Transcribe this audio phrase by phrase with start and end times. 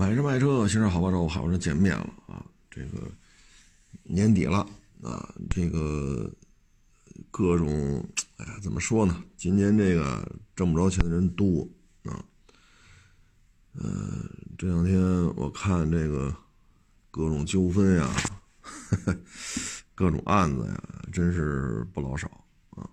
[0.00, 2.42] 买车卖车，新车好帮手，好车见面了啊！
[2.70, 3.06] 这个
[4.02, 4.66] 年底了
[5.02, 6.32] 啊，这个
[7.30, 8.02] 各种
[8.38, 9.22] 哎呀，怎么说呢？
[9.36, 10.26] 今年这个
[10.56, 11.68] 挣不着钱的人多
[12.04, 12.24] 啊。
[13.74, 14.24] 呃，
[14.56, 14.98] 这两天
[15.36, 16.34] 我看这个
[17.10, 18.10] 各种纠纷呀，
[19.94, 20.82] 各种案子呀，
[21.12, 22.26] 真是不老少
[22.70, 22.88] 啊。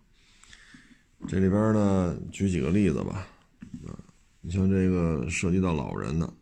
[1.25, 3.25] 这里边呢，举几个例子吧
[3.87, 3.95] 啊，
[4.41, 6.33] 你像这个涉及到老人的。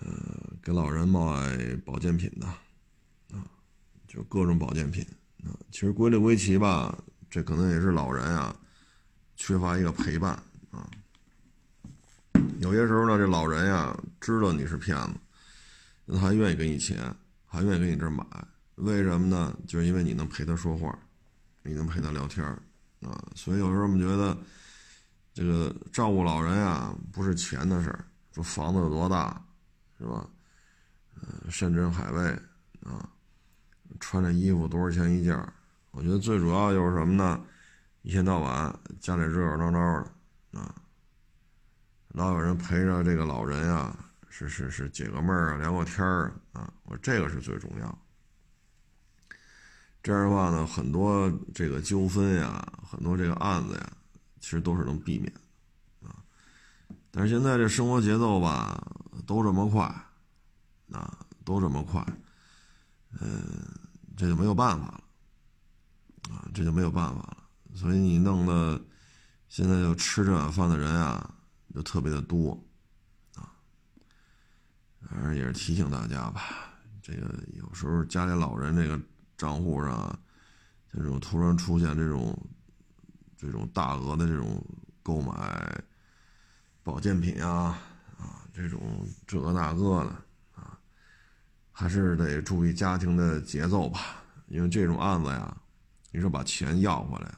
[0.00, 1.20] 呃，给老人卖
[1.84, 2.46] 保健品的，
[3.36, 3.44] 啊，
[4.06, 5.04] 就各种保健品
[5.44, 5.56] 啊。
[5.70, 6.96] 其实归类归齐吧，
[7.30, 8.54] 这可能也是老人啊，
[9.36, 10.32] 缺乏一个陪伴
[10.70, 10.88] 啊。
[12.60, 15.14] 有些时候呢，这老人呀，知道你是骗子，
[16.04, 17.14] 那还愿意给你钱，
[17.46, 18.24] 还愿意给你这买，
[18.76, 19.56] 为什么呢？
[19.66, 20.96] 就是因为你能陪他说话，
[21.62, 22.44] 你能陪他聊天
[23.00, 23.24] 啊。
[23.34, 24.36] 所以有时候我们觉得，
[25.32, 29.42] 这个照顾老人呀，不是钱的事儿，说房子有多大。
[29.98, 30.28] 是吧？
[31.18, 32.28] 呃，山珍海味
[32.82, 33.08] 啊，
[33.98, 35.34] 穿着衣服多少钱一件？
[35.92, 37.42] 我觉得最主要就是什么呢？
[38.02, 40.74] 一天到晚家里热热闹闹的啊，
[42.08, 43.96] 老有人陪着这个老人呀，
[44.28, 47.98] 是是是解个闷儿啊，聊个天儿啊，我这个是最重要。
[50.02, 53.92] 这样的话呢，很多这个纠纷呀，很多这个案子呀，
[54.38, 55.32] 其实都是能避免
[56.02, 56.22] 啊。
[57.10, 58.86] 但是现在这生活节奏吧。
[59.24, 59.84] 都这么快，
[60.92, 62.04] 啊，都这么快，
[63.20, 63.42] 嗯，
[64.16, 67.36] 这就没有办法了，啊，这就没有办法了。
[67.74, 68.80] 所以你弄的，
[69.48, 71.34] 现在就吃这碗饭的人啊，
[71.74, 72.52] 就特别的多，
[73.34, 73.52] 啊，
[75.00, 79.00] 反正也是提醒大家吧，这个有时候家里老人这个
[79.36, 80.18] 账户上，
[80.92, 82.36] 这种突然出现这种，
[83.36, 84.64] 这种大额的这种
[85.02, 85.84] 购买
[86.82, 87.78] 保健品啊。
[88.56, 90.10] 这种这个那个的
[90.54, 90.78] 啊，
[91.70, 94.24] 还是得注意家庭的节奏吧。
[94.46, 95.54] 因为这种案子呀，
[96.10, 97.34] 你说把钱要回来，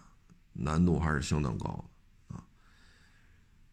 [0.52, 1.84] 难度还是相当高
[2.28, 2.44] 的啊。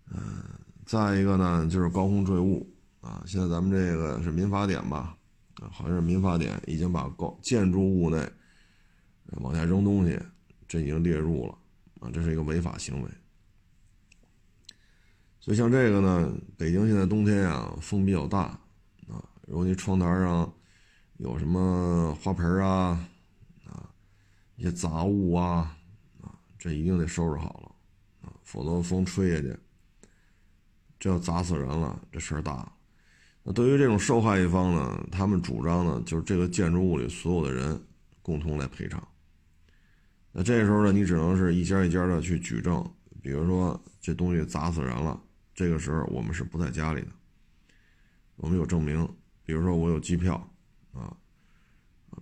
[0.10, 0.44] 嗯，
[0.88, 2.68] 再一个呢，就是高空坠物
[3.00, 3.22] 啊。
[3.28, 5.16] 现在咱们这个是民法典吧？
[5.62, 8.28] 啊，好像是民法典已经把高建筑物内
[9.42, 10.20] 往下扔东西，
[10.68, 11.56] 这已经列入了
[12.00, 13.10] 啊，这是一个违法行为。
[15.46, 18.46] 就像这个呢，北京现在冬天啊，风比较大，
[19.08, 20.52] 啊，如果你窗台上
[21.18, 23.08] 有什么花盆啊，
[23.64, 23.88] 啊，
[24.56, 25.78] 一些杂物啊，
[26.20, 29.56] 啊，这一定得收拾好了，啊，否则风吹下去，
[30.98, 32.68] 这要砸死人了，这事儿大。
[33.44, 37.80] 那对于这种受害一方呢，他们主张呢，就是这个建筑物里所有的人
[38.24, 39.08] 共同来赔偿。
[40.32, 42.84] 那这时候呢，你只能是一家一家的去举证，
[43.22, 45.22] 比如说这东西砸死人了。
[45.56, 47.08] 这个时候我们是不在家里的，
[48.36, 49.08] 我们有证明，
[49.46, 50.36] 比如说我有机票，
[50.92, 51.16] 啊，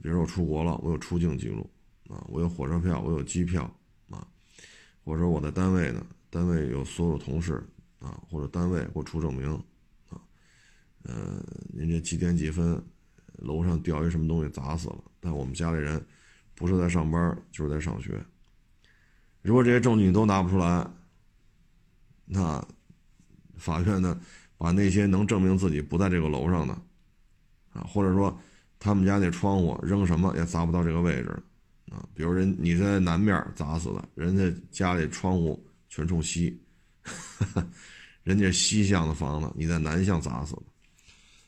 [0.03, 1.67] 比如说我出国了，我有出境记录，
[2.09, 3.63] 啊，我有火车票，我有机票，
[4.11, 4.27] 啊，
[5.03, 7.55] 或者说我在单位呢，单位有所有同事，
[7.97, 9.51] 啊，或者单位给我出证明，
[10.09, 10.21] 啊，
[11.01, 12.79] 呃，您这几点几分，
[13.39, 16.05] 楼上掉一什么东西砸死了，但我们家里人
[16.53, 18.23] 不是在上班就是在上学，
[19.41, 20.87] 如果这些证据你都拿不出来，
[22.25, 22.63] 那。
[23.63, 24.19] 法院呢，
[24.57, 26.73] 把那些能证明自己不在这个楼上的，
[27.71, 28.37] 啊，或者说
[28.77, 31.29] 他们家那窗户扔什么也砸不到这个位置，
[31.89, 36.61] 啊，比如人你在南面砸死的，人家家里窗户全冲西，
[38.23, 40.63] 人家西向的房子你在南向砸死的，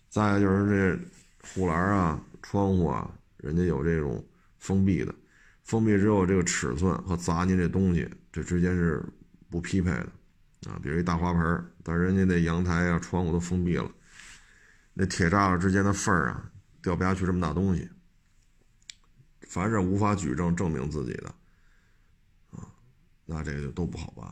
[0.08, 4.24] 再就是这护栏啊、窗户啊，人家有这种
[4.58, 5.14] 封闭的，
[5.64, 9.04] 封闭之后这个尺寸和砸您这东西这之间是
[9.50, 10.10] 不匹配的。
[10.68, 13.92] 啊，比如一大花盆但人家那阳台啊、窗户都封闭了，
[14.96, 17.88] 那铁栅栏之间的缝儿啊，掉不下去这么大东西。
[19.48, 21.28] 凡是无法举证证明自己的，
[22.50, 22.66] 啊，
[23.26, 24.28] 那这个就都不好办。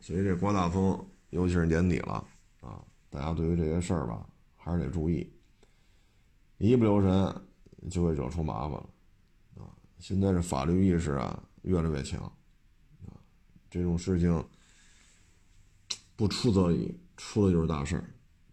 [0.00, 2.26] 所以这刮大风，尤其是年底了
[2.60, 4.26] 啊，大家对于这些事儿吧，
[4.56, 5.30] 还是得注意，
[6.56, 7.42] 一不留神
[7.90, 8.90] 就会惹出麻烦了。
[9.58, 12.22] 啊，现在这法律意识啊越来越强，
[13.04, 13.12] 啊，
[13.68, 14.42] 这种事情。
[16.18, 18.02] 不出则已，出了就是大事儿，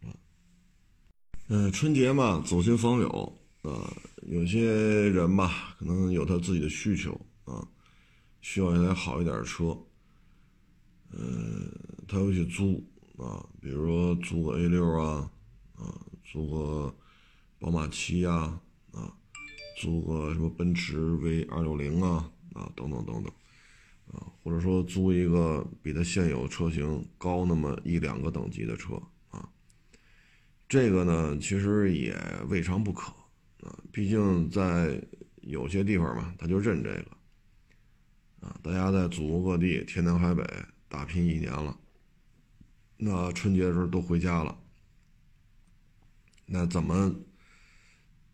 [0.04, 0.14] 啊，
[1.48, 3.10] 嗯，春节嘛，走亲访友，
[3.64, 3.92] 啊，
[4.28, 7.68] 有些人吧，可能有他自己的需求，啊，
[8.42, 9.76] 需要一台好一点的车，
[11.10, 11.68] 嗯，
[12.08, 15.28] 他会去租，啊，比如说租个 A 六啊，
[15.74, 16.96] 啊，租个
[17.58, 18.60] 宝马七呀，
[18.92, 19.12] 啊，
[19.82, 23.34] 租个什么奔驰 V 二六零啊，啊，等等等等。
[24.12, 29.50] 啊，或者说租一个比它现有车型高那么一两个等级的车啊，
[30.70, 32.16] 这个呢，其实也
[32.48, 33.12] 未尝不可
[33.62, 35.02] 啊，毕竟在
[35.42, 38.60] 有些地方嘛，他就认这个啊。
[38.64, 40.44] 大家在祖国各地天南海北
[40.88, 41.78] 打拼一年了，
[42.98, 44.58] 那春节的时候都回家了，
[46.46, 47.14] 那怎么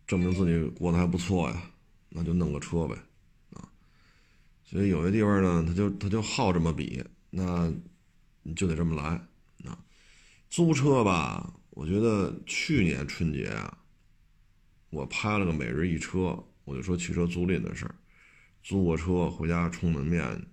[0.06, 1.64] 证明自己过得还不错呀？
[2.14, 2.96] 那就弄个车呗，
[4.72, 7.70] 所以有些地方呢，他就他就好这么比，那
[8.42, 9.04] 你就得这么来
[9.70, 9.78] 啊。
[10.50, 11.54] 租车吧。
[11.72, 13.78] 我觉得去年春节啊，
[14.90, 17.96] 我拍了个每日一车，我就说汽车租赁的事儿，
[18.62, 20.46] 租过车回家充门面，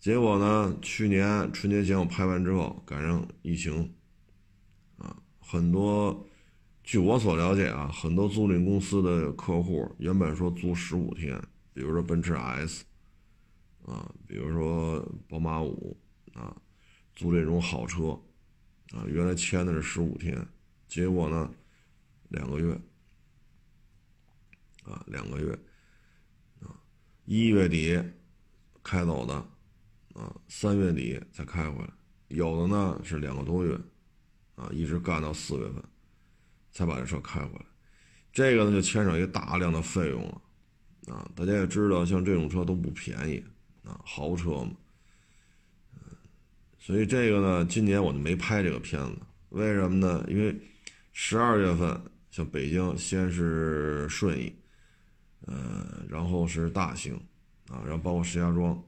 [0.00, 3.92] 结果呢，去年春节前我拍完之后赶上疫情，
[4.98, 6.26] 啊，很多，
[6.84, 11.40] 据我所了解啊，很多租赁公司的客户原本说租十五天，
[11.74, 12.84] 比如说奔驰 S，
[13.86, 15.96] 啊，比如说宝马五，
[16.34, 16.54] 啊，
[17.14, 18.20] 租这种好车。
[18.92, 20.46] 啊，原来签的是十五天，
[20.86, 21.52] 结果呢，
[22.28, 22.72] 两个月，
[24.84, 25.52] 啊，两个月，
[26.60, 26.70] 啊，
[27.24, 28.00] 一月底
[28.84, 29.34] 开走的，
[30.14, 31.90] 啊，三月底才开回来，
[32.28, 33.76] 有的呢是两个多月，
[34.54, 35.82] 啊，一直干到四月份，
[36.70, 37.66] 才把这车开回来，
[38.32, 40.42] 这个呢就牵扯一个大量的费用了，
[41.12, 43.42] 啊，大家也知道，像这种车都不便宜，
[43.86, 44.72] 啊，豪车嘛。
[45.94, 46.00] 嗯
[46.78, 49.18] 所以这个呢，今年我就没拍这个片子，
[49.48, 50.24] 为什么呢？
[50.28, 50.56] 因为
[51.12, 52.00] 十二月份
[52.30, 54.54] 像北京先是顺义，
[55.46, 57.14] 呃，然后是大兴，
[57.68, 58.80] 啊，然后包括石家庄，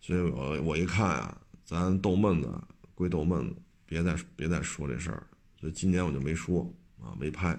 [0.00, 2.52] 所以我我一看啊，咱逗闷子
[2.96, 3.54] 归逗闷子，
[3.86, 5.24] 别再别再说这事儿，
[5.60, 6.68] 所以今年我就没说
[7.00, 7.56] 啊，没拍。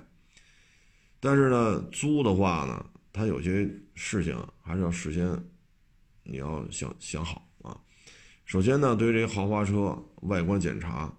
[1.21, 5.27] 但是呢，租的话呢，它有些事情还是要事先
[6.23, 7.79] 你要想想好啊。
[8.45, 11.13] 首先呢，对于这些豪华车外观检查，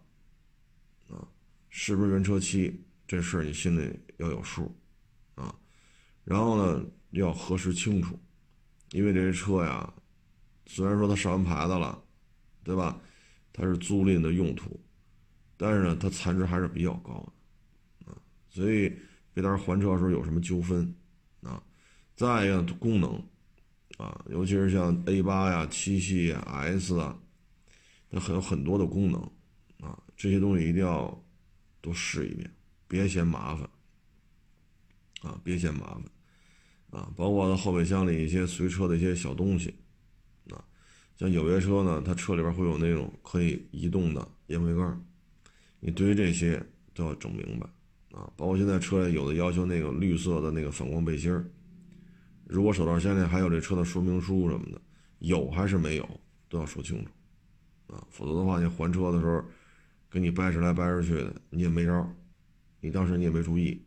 [1.08, 1.28] 啊，
[1.69, 4.75] 是不是原车漆这事儿你心里要有数，
[5.34, 5.54] 啊，
[6.25, 8.19] 然后呢要核实清楚，
[8.90, 9.93] 因为这些车呀，
[10.66, 12.02] 虽然说它上完牌子了，
[12.62, 13.00] 对吧？
[13.55, 14.81] 它是租赁的用途，
[15.58, 17.12] 但是呢，它残值还是比较高
[18.06, 18.16] 的，啊，
[18.48, 18.90] 所以
[19.34, 20.94] 别到时候还车的时候有什么纠纷，
[21.43, 21.62] 啊，
[22.16, 23.22] 再一个功能，
[24.02, 27.16] 啊，尤其是像 A 八呀、七系呀、S 啊。
[28.14, 29.19] 那很有很多的功能，
[29.81, 31.25] 啊，这些东西一定要
[31.81, 32.50] 多试一遍，
[32.87, 33.66] 别嫌麻烦，
[35.22, 35.99] 啊，别嫌麻
[36.90, 39.75] 烦，啊，包括它后备箱里一些随车的一些小东西，
[40.50, 40.62] 啊，
[41.16, 45.02] 像有些车呢，它车里边会有那种可以移动的烟灰缸，
[45.81, 46.62] 你对于这些
[46.93, 47.66] 都要整明白，
[48.10, 51.50] 啊，包括现在车里有的要求那个绿色的那个反光背心儿，
[52.52, 54.78] 如果手套箱里还有这车的说明书什么的，
[55.20, 56.06] 有还是没有，
[56.50, 57.10] 都要说清楚。
[57.94, 59.43] 啊，否则的话，你还车的时候，
[60.10, 62.06] 给你掰扯来掰扯去的，你也没招
[62.81, 63.82] 你当时你也没注意，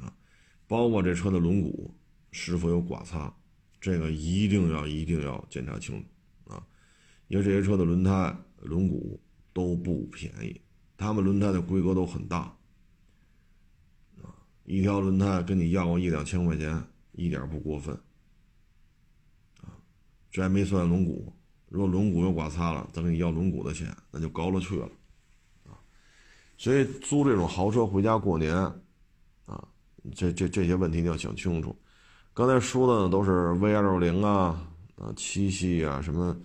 [0.00, 0.12] 啊，
[0.66, 1.90] 包括这车的轮毂
[2.32, 3.32] 是否有刮擦，
[3.80, 6.66] 这个一定要一定要检查清楚，啊，
[7.28, 9.16] 因为这些车的轮胎轮毂
[9.52, 10.60] 都不便宜，
[10.96, 12.56] 他们轮胎的规格都很大，
[14.22, 14.34] 啊，
[14.64, 16.82] 一条轮胎跟你要个一两千块钱，
[17.12, 17.94] 一点不过分，
[19.60, 19.72] 啊，
[20.30, 21.22] 这还没算轮毂。
[21.68, 24.86] 如果轮毂有刮擦了，再给你要轮毂的钱，那就高了去了，
[25.64, 25.72] 啊！
[26.58, 28.54] 所以租这种豪车回家过年，
[29.46, 29.66] 啊，
[30.14, 31.74] 这这这些问题你要想清楚。
[32.34, 36.36] 刚才说的呢都是 V 二六零啊，啊，七系啊，什么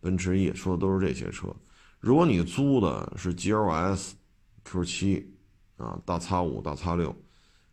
[0.00, 1.54] 奔驰 E，说的都是这些车。
[1.98, 4.12] 如果你租的是 GLS、
[4.64, 5.36] Q 七
[5.76, 7.14] 啊，大叉五、大叉六、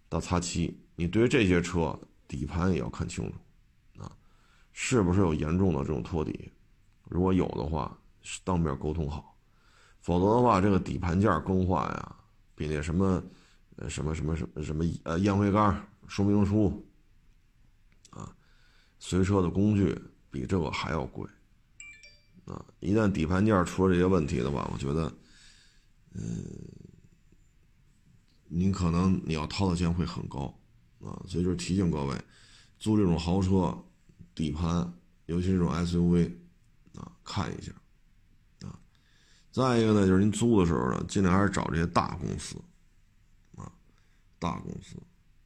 [0.09, 4.11] 大叉七，你对于这些车底盘也要看清楚，啊，
[4.71, 6.51] 是不是有严重的这种托底？
[7.03, 7.97] 如果有的话，
[8.43, 9.21] 当面沟通好；
[10.01, 12.15] 否则的话，这个底盘件更换呀，
[12.55, 13.23] 比那什么，
[13.75, 16.85] 呃，什么什么什么什么呃烟灰缸说明书
[18.11, 18.35] 啊，
[18.99, 19.99] 随车的工具
[20.31, 21.29] 比这个还要贵
[22.45, 22.65] 啊！
[22.79, 25.11] 一旦底盘件出了这些问题的话，我觉得，
[26.13, 26.45] 嗯，
[28.47, 30.53] 您可能你要掏的钱会很高
[31.03, 31.21] 啊！
[31.27, 32.15] 所以就是提醒各位，
[32.79, 33.77] 租这种豪车，
[34.33, 34.93] 底盘，
[35.25, 36.31] 尤其是这种 SUV。
[36.95, 37.71] 啊，看一下，
[38.67, 38.79] 啊，
[39.51, 42.55] 再一个呢，就是您租的时候呢，尽量还是找这些大公司，
[43.55, 43.71] 啊，
[44.37, 44.95] 大公司，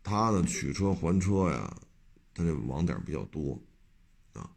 [0.03, 1.73] 他呢取车还车呀，
[2.33, 3.57] 他这网点比较多，
[4.33, 4.51] 啊，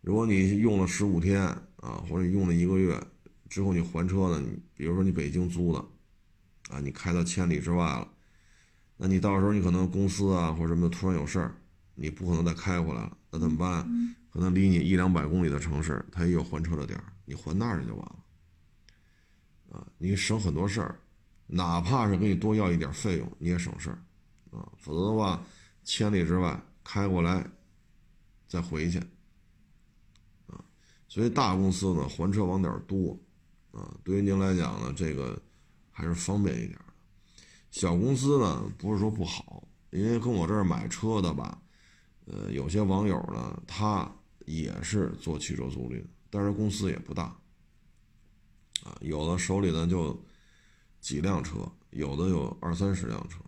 [0.00, 2.98] 如果你用了十五天啊，或者你用了一个月
[3.50, 5.78] 之后你还车呢，你比如说你北京租的，
[6.70, 8.08] 啊，你开到千里之外了，
[8.96, 11.54] 那你到时候你可能公司啊或者什么突然有事儿，
[11.94, 13.88] 你不可能再开回来了，那怎么办？
[14.30, 18.16] 可能离你一两百公里的城市，它也有还车的点儿，你还那儿去就完了，
[19.72, 20.98] 啊，你省很多事儿，
[21.46, 23.98] 哪怕是给你多要一点费用，你也省事儿
[24.50, 24.68] 啊。
[24.76, 25.40] 否则的话，
[25.84, 27.44] 千里之外开过来
[28.48, 28.98] 再回去
[30.48, 30.58] 啊。
[31.08, 33.16] 所以大公司呢，还车网点多
[33.70, 35.40] 啊，对于您来讲呢，这个
[35.92, 36.76] 还是方便一点。
[37.74, 41.60] 小公司呢，不是说不好，因为跟我这儿买车的吧，
[42.24, 44.08] 呃，有些网友呢，他
[44.46, 46.00] 也是做汽车租赁，
[46.30, 47.24] 但是公司也不大。
[48.84, 50.16] 啊，有的手里呢就
[51.00, 53.40] 几辆车，有的有二三十辆车，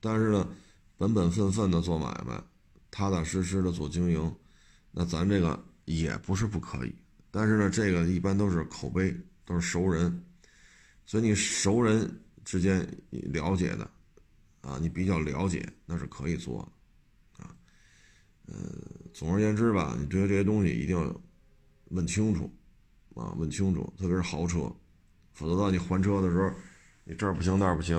[0.00, 0.48] 但是呢，
[0.96, 2.42] 本本分分的做买卖，
[2.90, 4.34] 踏踏实实的做经营，
[4.90, 6.92] 那咱这个也不是不可以，
[7.30, 10.24] 但是呢，这个一般都是口碑，都是熟人，
[11.06, 12.20] 所以你熟人。
[12.44, 13.90] 之间了解的，
[14.60, 16.62] 啊，你比较了解，那是可以做
[17.36, 17.56] 的，啊，
[18.46, 18.54] 呃，
[19.12, 21.20] 总而言之吧，你对这些东西一定要
[21.86, 22.52] 问清楚，
[23.14, 24.70] 啊，问清楚，特别是豪车，
[25.32, 26.52] 否则到你还车的时候，
[27.04, 27.96] 你这儿不行那儿不行，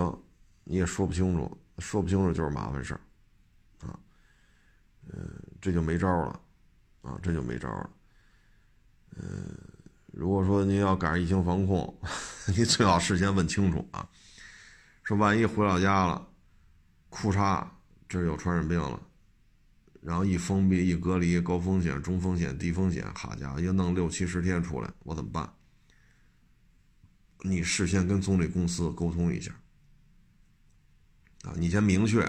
[0.63, 3.01] 你也说不清楚，说不清楚就是麻烦事儿，
[3.87, 3.99] 啊，
[5.07, 5.27] 嗯，
[5.59, 6.39] 这就没招了，
[7.01, 7.89] 啊，这就没招了，
[9.17, 9.57] 嗯，
[10.13, 11.99] 如果说您要赶上疫情防控，
[12.55, 14.07] 你最好事先问清楚啊。
[15.05, 16.27] 说万一回老家了，
[17.09, 17.63] 裤衩
[18.09, 18.99] 这有传染病了，
[20.01, 25.47] 然后一封闭一隔离，高风险、中风险、低风险，好家伙，要弄六七十天出来，我怎么办？
[27.41, 29.51] 你事先跟总理公司沟通一下，
[31.43, 32.27] 啊，你先明确，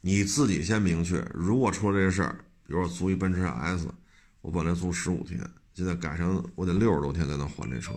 [0.00, 3.92] 你自己先明确，如果出了这事儿，比如说租一奔驰 S，
[4.40, 5.38] 我本来租十五天，
[5.74, 7.92] 现在改成我得六十多天才能还这车，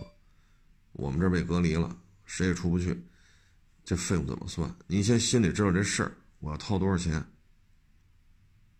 [0.92, 1.96] 我们这被隔离了，
[2.26, 3.02] 谁也出不去。
[3.84, 4.72] 这费用怎么算？
[4.86, 7.14] 您先心里知道这事儿，我要掏多少钱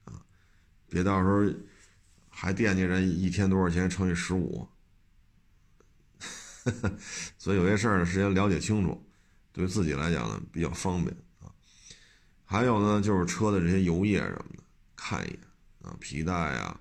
[0.04, 0.22] 啊？
[0.88, 1.52] 别到时候
[2.28, 4.68] 还惦记着一天多少钱乘以十五。
[7.38, 9.04] 所以有些事儿呢，事先了解清楚，
[9.52, 11.50] 对自己来讲呢比较方便啊。
[12.44, 14.62] 还有呢，就是车的这些油液什么的，
[14.94, 15.40] 看一眼
[15.82, 16.80] 啊，皮带啊，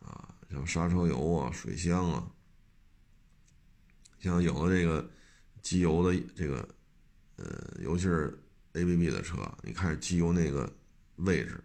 [0.00, 2.30] 啊，像刹车油啊、水箱啊，
[4.20, 5.10] 像有的这个
[5.60, 6.66] 机油的这个。
[7.80, 8.42] 尤其是
[8.72, 10.72] A B B 的车，你看机油那个
[11.16, 11.62] 位置，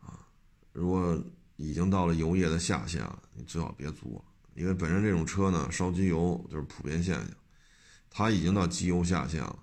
[0.00, 0.26] 啊，
[0.72, 1.22] 如果
[1.56, 4.22] 已经到了油液的下限了，你最好别租，
[4.54, 7.28] 因为本身这种车呢，烧机油就是普遍现象，
[8.10, 9.58] 它已经到机油下限了，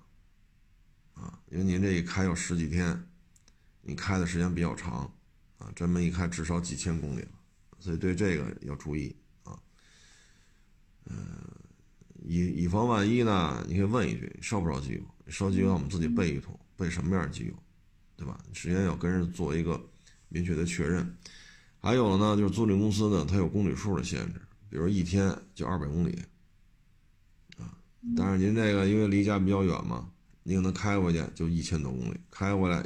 [1.14, 3.08] 啊，因为您这一开要十几天，
[3.82, 5.12] 你开的时间比较长，
[5.58, 7.30] 啊，这么一开至少几千公里了，
[7.78, 9.58] 所以对这个要注意啊，
[11.06, 11.14] 嗯。
[12.28, 15.15] 以以防万一呢，你可以问一句：烧不烧机油？
[15.28, 17.52] 烧机油，我们自己备一桶，备什么样的机油，
[18.16, 18.38] 对吧？
[18.52, 19.80] 首先要跟人做一个
[20.28, 21.16] 明确的确认。
[21.80, 26.18] 还有呢，就是租赁公司呢，它有公里数的限制，比如一天就二百公里，
[27.58, 27.78] 啊，
[28.16, 30.10] 但是您这个因为离家比较远嘛，
[30.42, 32.84] 你可能开回去就一千多公里，开回来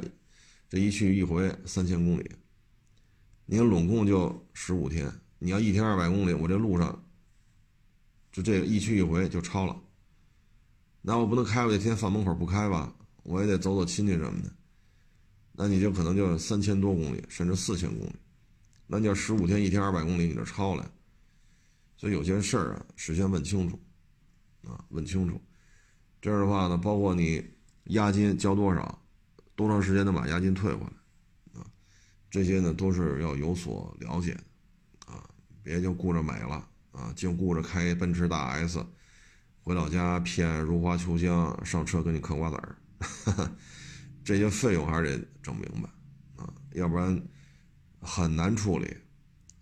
[0.69, 2.31] 这一去一回三千公里，
[3.45, 7.03] 您拢共就十五天，你要一天二百公里，我这路上。
[8.31, 9.77] 就这个一去一回就超了，
[11.01, 12.93] 那我不能开回去，天天放门口不开吧？
[13.23, 14.51] 我也得走走亲戚什么的，
[15.53, 18.15] 那你就可能就三千多公里，甚至四千公里，
[18.85, 20.91] 那你要十五天一天二百公里，你就超了。
[21.97, 23.79] 所以有些事儿啊，事先问清楚，
[24.63, 25.41] 啊，问清楚。
[26.21, 27.43] 这样的话呢，包括你
[27.85, 29.03] 押金交多少，
[29.55, 31.65] 多长时间能把押金退回来，啊，
[32.29, 34.37] 这些呢都是要有所了解，
[35.05, 35.27] 啊，
[35.63, 36.67] 别就顾着买了。
[36.91, 38.85] 啊，就顾着开奔驰大 S，
[39.71, 42.75] 回老家骗如花秋香上车给你嗑瓜子儿，
[44.21, 45.89] 这些费用还是得整明白
[46.35, 47.17] 啊，要不然
[48.01, 48.85] 很难处理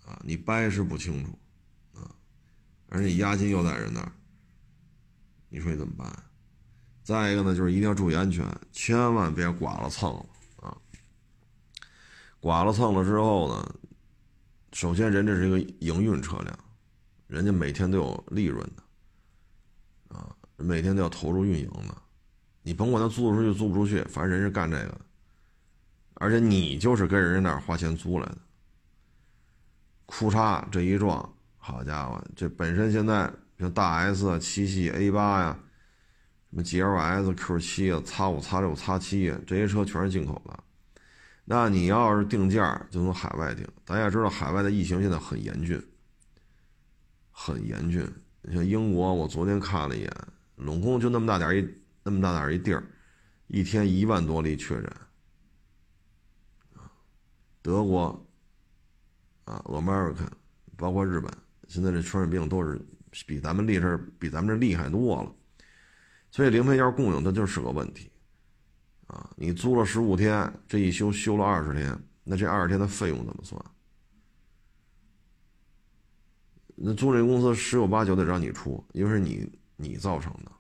[0.03, 0.19] 啊。
[0.25, 1.37] 你掰是不清楚
[1.93, 2.09] 啊，
[2.87, 4.11] 而且押金又在人那儿，
[5.47, 6.11] 你说你怎么办？
[7.03, 10.25] 再一个呢，就是一定要注意安全，千万别剐了蹭了
[10.63, 10.75] 啊！
[12.41, 13.75] 剐了蹭了之后呢，
[14.73, 16.59] 首先人这是一个营运车辆。
[17.27, 18.81] 人家每天都有利润的，
[20.59, 21.95] 每天都要投入运营的，
[22.61, 25.01] 你甭管他租得出去租不出去，反正人是干这个的，
[26.15, 28.37] 而且你就是跟人家那儿花钱租来的。
[30.05, 35.59] 裤衩这一撞，好家伙，这本身现在像大 S 啊、七系、A 八呀，
[36.49, 40.59] 什么 GLS、Q 七啊、X 五、X 六、X 七啊，这些车全是进口的。
[41.45, 43.67] 那你要是定价，就从海外定。
[43.85, 45.81] 咱也知道，海外的疫情现在很严峻。
[47.31, 48.05] 很严峻，
[48.41, 50.11] 你像英国，我昨天看了一眼，
[50.59, 51.67] 拢共就那么大点一
[52.03, 52.83] 那么大点一地儿，
[53.47, 54.91] 一天一万多例确诊。
[57.61, 58.27] 德国
[59.45, 60.27] 啊，America，
[60.75, 61.31] 包括日本，
[61.67, 62.79] 现在这传染病都是
[63.25, 65.33] 比咱们厉害，比咱们这厉害多了。
[66.31, 68.11] 所以零配件供应它就是个问题，
[69.07, 73.63] 啊，你租了十五天，这一修修了二十天，那这二十天的费用怎么算？
[76.75, 79.51] 那租赁公司十有八九得让你出，因为是你
[79.81, 80.51] 你造成的。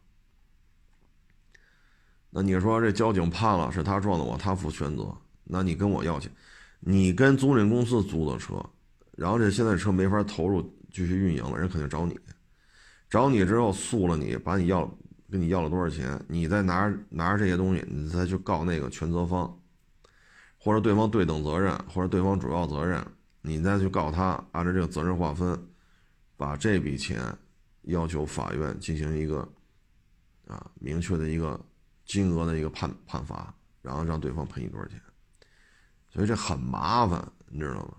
[2.29, 5.11] 那你说这交警判了，是他撞的我，他负全责，
[5.43, 6.31] 那你跟我要钱，
[6.79, 8.63] 你跟租赁公司租的车，
[9.17, 10.61] 然后这现在车没法投入
[10.91, 12.17] 继续运营了，人肯定找你，
[13.09, 14.89] 找你之后诉了你，把你要
[15.29, 19.59] 跟你要了多少钱，你再拿着拿着这些东西，你再去告那个全责方，
[20.57, 23.03] 或者对方对等责任，或者对方主要责任，
[23.41, 25.59] 你再去告他，按照这个责任划分，
[26.37, 27.19] 把这笔钱
[27.83, 29.47] 要求法院进行一个
[30.47, 31.59] 啊明确的一个。
[32.05, 34.99] 金额的一个判判罚，然后让对方赔你多少钱，
[36.09, 37.97] 所以这很麻烦，你知道吗？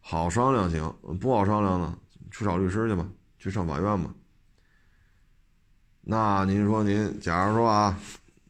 [0.00, 1.98] 好商量行，不好商量呢，
[2.30, 3.08] 去找律师去吧，
[3.38, 4.14] 去上法院吧。
[6.02, 7.98] 那您说您，假如说啊，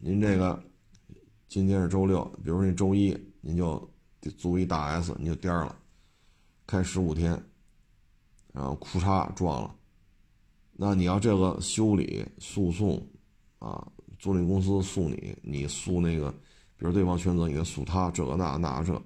[0.00, 0.60] 您这个
[1.46, 3.88] 今天是周六，比如说您周一您就
[4.36, 5.76] 租一大 S，你就颠了，
[6.66, 7.40] 开十五天，
[8.52, 9.76] 然后裤衩撞了，
[10.80, 13.04] 那你要这个修理诉讼
[13.58, 13.84] 啊？
[14.20, 16.30] 租赁公司诉你，你诉那个，
[16.76, 19.00] 比如对方全责，你诉他这个那那这。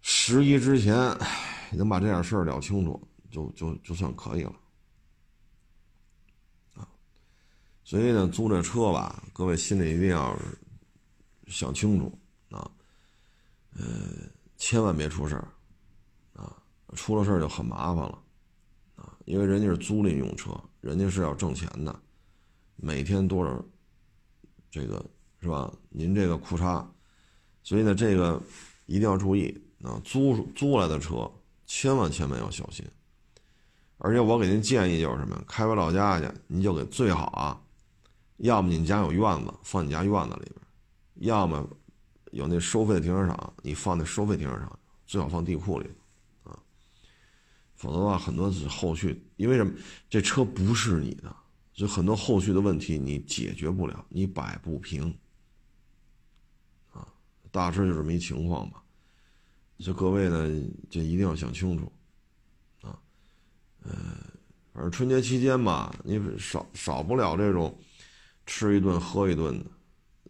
[0.00, 0.94] 十一之前，
[1.72, 4.54] 能把这点事儿了清楚，就就就算可以了。
[6.74, 6.88] 啊，
[7.84, 10.36] 所以呢，租这车吧，各位心里一定要
[11.46, 12.18] 想清楚
[12.50, 12.70] 啊，
[13.76, 13.84] 呃，
[14.56, 15.48] 千万别出事儿，
[16.34, 16.54] 啊，
[16.94, 18.21] 出了事儿就很麻烦了，
[19.24, 20.50] 因为人家是租赁用车，
[20.80, 22.00] 人家是要挣钱的。
[22.76, 23.64] 每天多少，
[24.70, 25.04] 这个
[25.40, 25.72] 是吧？
[25.90, 26.84] 您这个裤衩，
[27.62, 28.42] 所以呢，这个
[28.86, 30.00] 一定要注意啊！
[30.04, 31.30] 租租来的车，
[31.66, 32.84] 千万千万要小心。
[33.98, 35.40] 而且我给您建议就是什么？
[35.46, 37.60] 开回老家去，您就给最好啊，
[38.38, 40.56] 要么你家有院子，放你家院子里边；
[41.14, 41.64] 要么
[42.32, 45.88] 有那收费的停车场，你放那收费停车场，最好放地库里。
[47.82, 49.72] 否则的话，很多是后续，因为什么？
[50.08, 51.34] 这车不是你的。
[51.72, 55.12] 就很多后续的问题你解决不了，你摆不平，
[56.92, 57.08] 啊，
[57.50, 58.84] 大致就这么一情况吧。
[59.78, 60.48] 就各位呢，
[60.88, 61.90] 就一定要想清楚，
[62.82, 62.96] 啊，
[63.82, 63.92] 呃，
[64.72, 67.76] 反正春节期间吧，你少少不了这种
[68.46, 69.70] 吃一顿喝一顿的，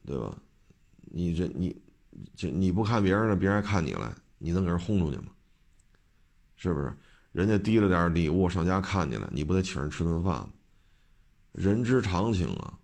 [0.06, 0.34] 对吧？
[1.00, 1.76] 你这你
[2.34, 5.26] 这你不看别人的，别人看你来，你能给人轰出去吗？
[6.56, 6.96] 是不是？
[7.32, 10.50] 人家提了点礼物上家看你了，你不得请人吃顿饭吗？
[11.52, 12.78] 人之常情啊，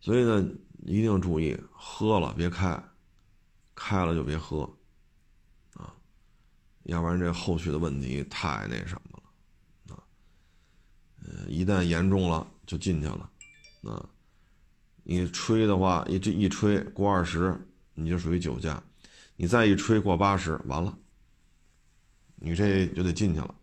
[0.00, 0.48] 所以呢，
[0.84, 2.82] 一定注意喝了别开，
[3.74, 4.62] 开了就别喝，
[5.74, 5.94] 啊，
[6.84, 10.02] 要不然这后续的问题太那什么了，啊，
[11.24, 13.30] 呃，一旦严重了就进去了，
[13.84, 14.08] 啊，
[15.04, 17.56] 你吹的话一这一吹过二十，
[17.94, 18.82] 你就属于酒驾，
[19.36, 20.98] 你再一吹过八十，完了，
[22.44, 23.54] 你这就得进去了。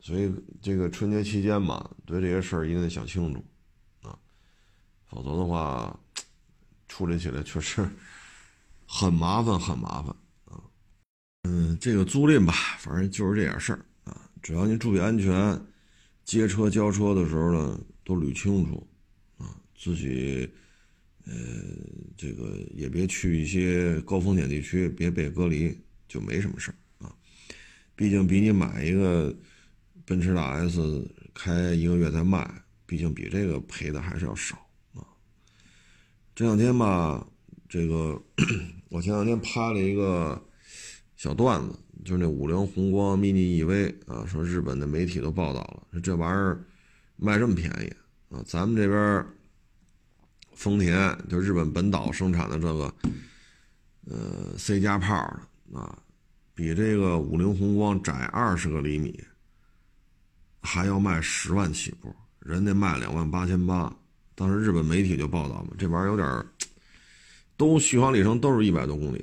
[0.00, 3.42] 所以这个春节期间嘛，对这些事儿一定得想清楚，
[4.02, 4.18] 啊，
[5.06, 5.98] 否则的话，
[6.88, 7.88] 处理起来确实
[8.86, 10.60] 很麻烦，很麻烦啊。
[11.44, 14.28] 嗯，这个租赁吧，反正就是这点事儿啊。
[14.42, 15.58] 只要您注意安全，
[16.22, 18.86] 接车交车的时候呢，都捋清楚
[19.38, 20.46] 啊，自己
[21.24, 21.34] 呃，
[22.14, 25.74] 这个也别去一些高风险地区，别被隔离，
[26.08, 27.14] 就没什么事儿啊。
[27.96, 29.34] 毕竟比你买一个。
[30.06, 32.46] 奔驰大 S 开一个月再卖，
[32.84, 34.54] 毕竟比这个赔的还是要少
[34.92, 35.00] 啊。
[36.34, 37.26] 这两天吧，
[37.70, 38.22] 这个
[38.90, 40.38] 我前两天拍了一个
[41.16, 46.62] 小段子，就是那五菱宏光 mini EV 啊，说日本的媒体都报道了，说这玩意儿
[47.16, 47.90] 卖这么便宜
[48.28, 49.26] 啊，咱们这边
[50.52, 52.94] 丰田就日本本岛生产的这个
[54.04, 55.16] 呃 C 加炮
[55.72, 55.98] 啊，
[56.54, 59.22] 比这个五菱宏光窄二十个厘米。
[60.66, 63.94] 还要卖十万起步，人家卖两万八千八。
[64.34, 66.46] 当时日本媒体就报道嘛，这玩意儿有点
[67.56, 69.22] 都续航里程都是一百多公里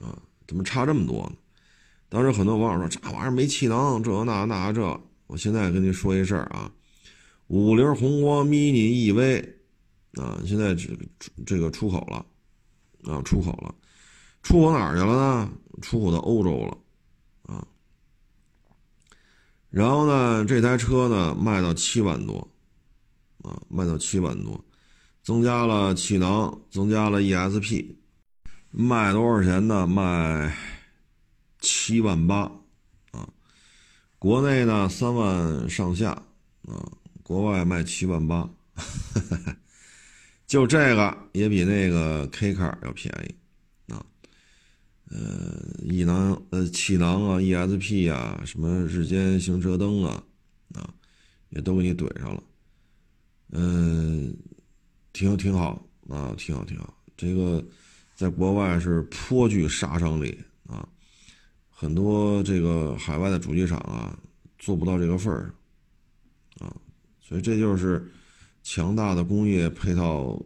[0.00, 1.36] 啊，怎么差这么多呢？
[2.08, 4.98] 当时很多网友说这玩意儿没气囊，这那那这。
[5.26, 6.72] 我现在跟您说一事儿啊，
[7.48, 9.46] 五菱宏光 mini EV
[10.22, 10.88] 啊，现在这
[11.44, 12.24] 这个出口了
[13.04, 13.74] 啊，出口了，
[14.42, 15.50] 出口哪儿去了呢？
[15.80, 16.78] 出口到欧洲了。
[17.54, 17.66] 啊
[19.70, 22.46] 然后呢，这台车呢卖到七万多，
[23.42, 24.62] 啊，卖到七万多，
[25.22, 27.94] 增加了气囊，增加了 ESP，
[28.70, 29.86] 卖多少钱呢？
[29.86, 30.54] 卖
[31.58, 32.52] 七万八，
[33.12, 33.26] 啊，
[34.18, 36.10] 国内呢三万上下，
[36.68, 38.50] 啊，国外卖七万八，
[40.46, 43.41] 就这个也比那个 K car 要便宜。
[45.12, 50.24] 呃，一囊呃气囊啊，ESP 啊，什么日间行车灯啊，
[50.74, 50.88] 啊，
[51.50, 52.42] 也都给你怼上了。
[53.50, 54.34] 嗯，
[55.12, 56.94] 挺挺好啊，挺好挺好。
[57.16, 57.62] 这个
[58.14, 60.88] 在国外是颇具杀伤力啊，
[61.68, 64.18] 很多这个海外的主机厂啊。
[64.58, 65.52] 做不到这个份儿
[66.56, 66.76] 上，啊，
[67.20, 68.08] 所以这就是
[68.62, 70.40] 强大的工业配套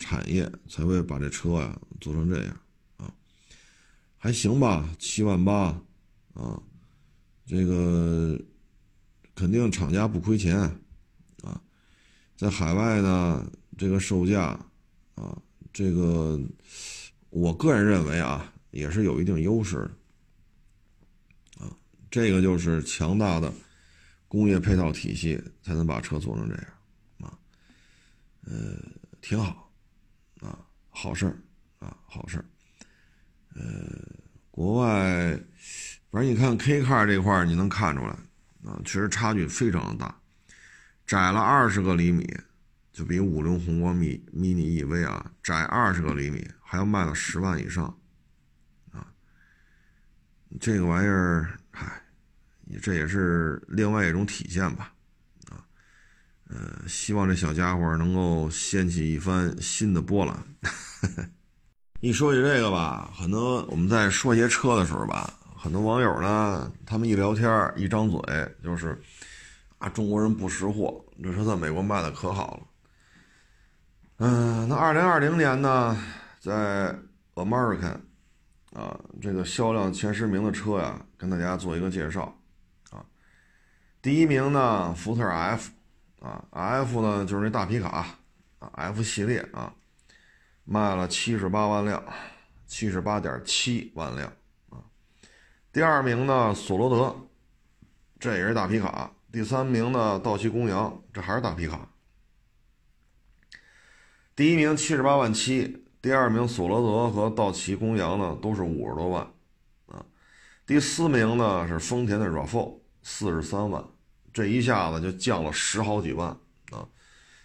[0.00, 2.60] 产业才会把这车啊做成这样，
[4.24, 5.76] 还行吧，七万八
[6.32, 6.62] 啊，
[7.44, 8.40] 这个
[9.34, 10.56] 肯定厂家不亏钱
[11.42, 11.60] 啊，
[12.36, 13.44] 在海外呢，
[13.76, 14.56] 这个售价
[15.16, 15.36] 啊，
[15.72, 16.40] 这个
[17.30, 19.90] 我个人认为啊，也是有一定优势
[21.58, 21.76] 的。
[22.08, 23.52] 这个就是强大的
[24.28, 26.64] 工业配套体系才能把车做成这样，
[27.22, 27.36] 啊，
[28.42, 28.76] 呃，
[29.20, 29.68] 挺好，
[30.40, 31.42] 啊，好事儿，
[31.80, 32.44] 啊，好事儿，
[33.54, 33.62] 呃，
[34.50, 35.38] 国外，
[36.10, 38.10] 反正你看 K car 这块儿，你能看出来，
[38.64, 40.20] 啊，确实差距非常的大，
[41.06, 42.26] 窄了二十个厘米，
[42.92, 47.84] 就比五菱宏光 mini EV 啊窄二十个厘米，还要卖到十万以上，
[48.90, 49.06] 啊，
[50.60, 52.00] 这个玩意儿，嗨。
[52.80, 54.94] 这也是另外一种体现吧，
[55.50, 55.60] 啊，
[56.48, 60.42] 呃，希望这小家伙能够掀起一番新的波澜。
[62.02, 68.20] 一说起这个吧，很多我们在说一些车的时候吧，很多网友呢，他们一聊天一张嘴
[68.60, 69.00] 就是
[69.78, 72.60] 啊，中国人不识货，这车在美国卖的可好了。
[74.16, 75.96] 嗯，那二零二零年呢，
[76.40, 76.92] 在
[77.36, 77.94] American
[78.72, 82.36] 啊这个销量前十名的车呀，跟大家做一个介绍
[82.90, 82.98] 啊。
[84.02, 85.70] 第一名呢，福特 F，
[86.20, 88.08] 啊，F 呢就是那大皮卡，
[88.58, 89.72] 啊，F 系列啊，
[90.72, 92.02] 卖了七十八万辆，
[92.66, 94.32] 七十八点七万辆
[94.70, 94.80] 啊。
[95.70, 97.14] 第二名呢，索罗德，
[98.18, 99.12] 这也是大皮卡。
[99.30, 101.90] 第三名呢，道奇公羊，这还是大皮卡。
[104.34, 109.30] 第一名七十八万七，第二名索罗德和道奇公羊呢都是五十多万，
[109.88, 110.02] 啊，
[110.66, 113.84] 第四名呢是丰田的 RAV4，四十三万。
[114.32, 116.34] 这一下子就降了十好几万，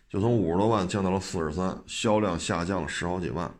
[0.09, 3.51] 就从五十多万降到了四十三，销量下降了十好几万。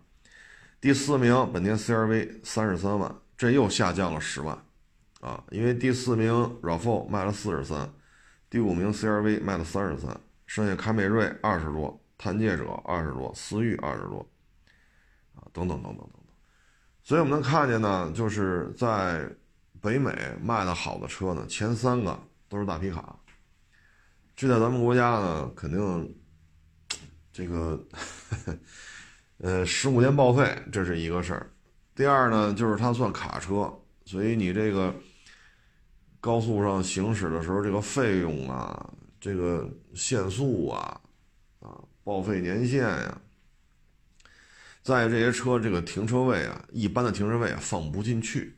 [0.80, 4.58] 第四名本田 CR-V 三十三万，这又下降了十万
[5.22, 6.32] 啊，因为第四名
[6.62, 7.92] RAV4 卖了四十三，
[8.50, 14.28] 第五名 CR-V 卖了三十三，剩下凯美瑞二十多，探界者二十多，思域二十多
[15.36, 16.22] 啊，等等等等等等。
[17.04, 19.30] 所以我们能看见呢，就是在
[19.82, 22.18] 北美卖的好的车呢，前三个。
[22.50, 23.20] 都是大皮卡，
[24.34, 26.18] 这在咱们国家呢，肯定
[27.38, 27.80] 这个
[29.38, 31.48] 呃十五年报废，这是一个事儿。
[31.94, 33.72] 第二呢，就是它算卡车，
[34.06, 34.92] 所以你这个
[36.20, 41.00] 高速上行驶的时候，这个费用啊，这个限速啊，
[41.60, 43.22] 啊报废年限呀，
[44.82, 48.58] 在这些车这个停车位啊，一般的停车位放不进去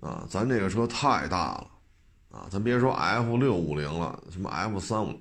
[0.00, 1.70] 啊，咱这个车太大了。
[2.30, 5.20] 啊，咱别说 F 六五零了，什么 F 三五、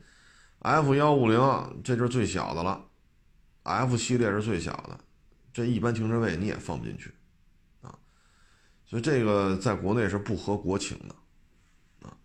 [0.63, 1.37] F 幺五零，
[1.83, 2.83] 这就是最小的了。
[3.63, 4.99] F 系列是最小的，
[5.53, 7.13] 这一般停车位你也放不进去，
[7.81, 7.93] 啊，
[8.85, 12.17] 所以这个在国内是不合国情的，啊。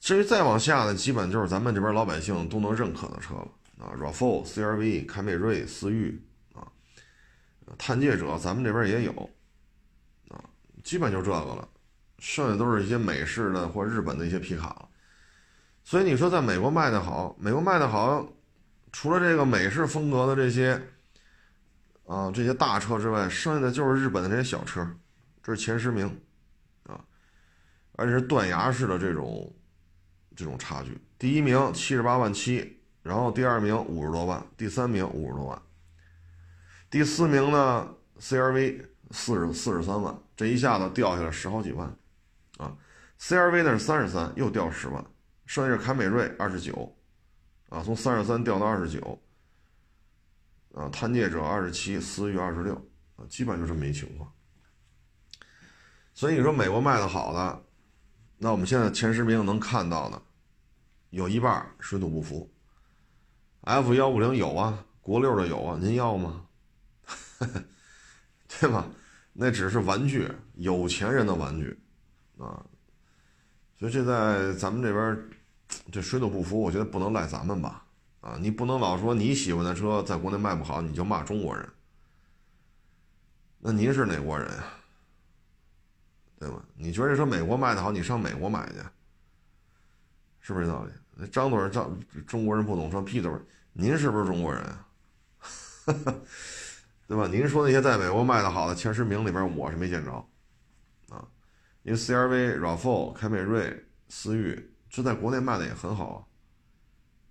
[0.00, 6.22] 至于再往下呢，基本就是咱们这边老百姓都能认可的车了，啊，RAV4、CR-V、凯美瑞、思域，
[6.54, 6.66] 啊，
[7.78, 9.30] 探界者咱们这边也有，
[10.28, 10.44] 啊，
[10.82, 11.68] 基本就这个了。
[12.18, 14.88] 剩下都是一些美式的或日本的一些皮卡了，
[15.90, 18.24] 所以你说在美国卖的好，美国卖的好，
[18.92, 20.80] 除了这个美式风格的这些，
[22.06, 24.88] 啊这些大车之外，剩下的就是日本的这些小车，
[25.42, 26.06] 这是前十名，
[26.84, 27.04] 啊，
[27.96, 29.52] 而且是断崖式的这种
[30.36, 35.60] 这种差距，第一名七十八万七，然后第二名五十多万，第三名五十多万，
[36.88, 41.92] 第四名呢 CRV 四十四十三万，这一下子掉下来十好几万。
[42.58, 42.76] 啊
[43.18, 45.04] ，CRV 呢是三十三，又掉十万，
[45.50, 46.96] 剩下是凯美瑞二十九，
[47.70, 49.20] 啊，从三十三掉到二十九，
[50.72, 52.72] 啊，探界者二十七，思域二十六，
[53.16, 54.32] 啊，基本就这么一情况。
[56.14, 57.64] 所以你说美国卖的好的，
[58.38, 60.22] 那我们现在前十名能看到的，
[61.10, 62.48] 有一半水土不服。
[63.62, 66.46] F 幺五零有啊，国六的有啊，您要吗？
[68.46, 68.88] 对吧？
[69.32, 71.76] 那只是玩具，有钱人的玩具。
[72.38, 72.64] 啊，
[73.80, 75.28] 所以这在咱们这边
[75.92, 77.84] 这水土不服，我觉得不能赖咱们吧？
[78.20, 81.68] 啊，你不能老说你喜欢的车在国内卖不好，你就骂中国人。
[83.58, 84.64] 那您是哪国人呀？
[86.38, 86.62] 对吧？
[86.76, 88.78] 你觉得这车美国卖的好，你上美国买去，
[90.40, 90.92] 是不是这道理？
[91.14, 93.30] 那张嘴张中国人不懂车，屁嘴
[93.72, 94.86] 您是不是中国人啊？
[97.06, 97.26] 对吧？
[97.26, 100.12] 您说那些在美国卖的好的前十名里边，我是没见着
[101.08, 101.26] 啊。
[101.82, 106.18] 因为 CRV、RAV4、凯美瑞、思域，这在国内卖的也很好啊，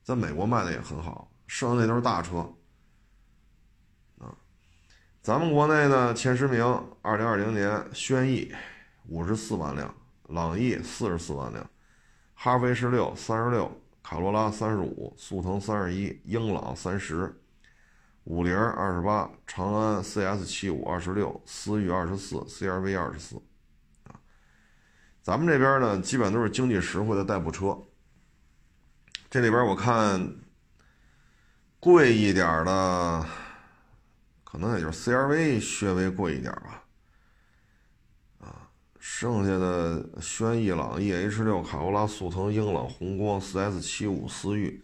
[0.01, 2.37] 在美国卖的也很好，剩下那都是大车
[4.17, 4.33] 啊。
[5.21, 6.63] 咱们国内呢，前十名，
[7.01, 8.51] 二零二零年，轩逸
[9.07, 9.93] 五十四万辆，
[10.29, 11.69] 朗逸四十四万辆，
[12.33, 13.69] 哈弗 H 六三十六，
[14.01, 17.41] 卡罗拉三十五，速腾三十一，英朗三十，
[18.23, 23.41] 五菱二十八，长安 CS 七五二十六，思域二十四，CRV 二十四，
[25.29, 27.77] 咱们这边呢，基本都是经济实惠的代步车。
[29.29, 30.35] 这里边我看
[31.79, 33.23] 贵一点的。
[34.43, 36.83] 可能也就是 CRV 稍微贵一点吧，
[38.39, 44.83] 啊，剩下的轩逸、朗逸、H 六、卡罗拉、速腾、英朗、宏光、4S 七五、思域，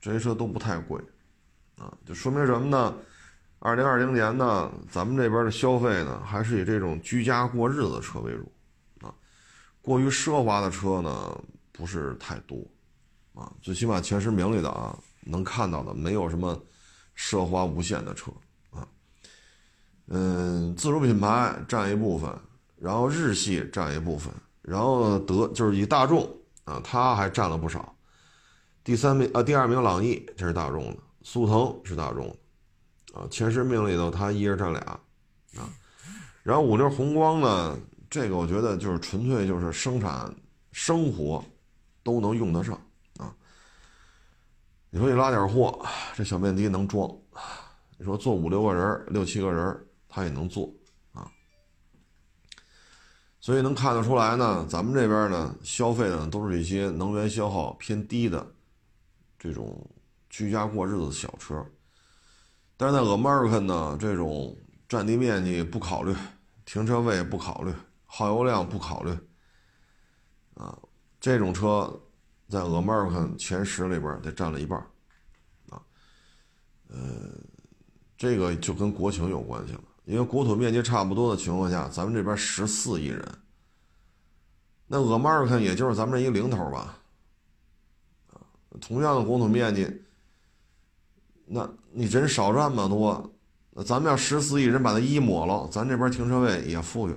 [0.00, 0.98] 这些车都不太贵，
[1.76, 2.96] 啊，就说明什么呢？
[3.58, 8.50] 二零二零年呢，咱们这边的消费呢，还是以这种居家过日子车为主，
[9.82, 11.40] 过于奢华的车呢
[11.72, 12.58] 不是太多，
[13.34, 16.60] 啊，最起码前十名里的啊，能看到的没有什么
[17.16, 18.30] 奢华无限的车
[18.70, 18.86] 啊。
[20.08, 22.30] 嗯，自主品牌占一部分，
[22.76, 26.28] 然后日系占一部分，然后德就是以大众
[26.64, 27.94] 啊，它还占了不少。
[28.84, 34.80] 第三名啊，第二名朗逸，这是大众的；速腾是大众的，啊，前十名里头它一人占俩，
[35.56, 35.68] 啊，
[36.42, 37.78] 然后五菱宏光呢，
[38.10, 40.34] 这个我觉得就是纯粹就是生产
[40.72, 41.42] 生活
[42.02, 42.74] 都能用得上
[43.16, 43.32] 啊。
[44.90, 47.08] 你说你拉点货，这小面的能装；
[47.96, 49.86] 你说坐五六个人、六七个人。
[50.12, 50.68] 他也能坐
[51.12, 51.30] 啊，
[53.38, 58.44] 所以能看得出来呢，咱们这边呢消费的都是一些能源消耗偏低的
[59.38, 59.88] 这种
[60.28, 61.64] 居家过日子的小车，
[62.76, 66.12] 但是在 American 呢，这种占地面积不考虑，
[66.64, 67.72] 停车位不考虑，
[68.12, 69.16] 耗油量不考虑，
[70.54, 70.76] 啊，
[71.20, 71.88] 这种车
[72.48, 74.76] 在 American 前十里边得占了一半，
[75.68, 75.80] 啊，
[76.88, 76.98] 呃，
[78.18, 79.80] 这个就跟国情有关系了。
[80.06, 83.24] 因为国土面积差不多的情况下，咱们这边十四亿人，
[84.88, 86.98] 那 American 也就是咱们这一零头吧，
[88.32, 88.42] 啊，
[88.80, 90.02] 同样的国土面积，
[91.46, 93.32] 那你人少这么多，
[93.70, 97.16] 那咱们要十四亿人把它一抹了，咱这边停车位也富裕，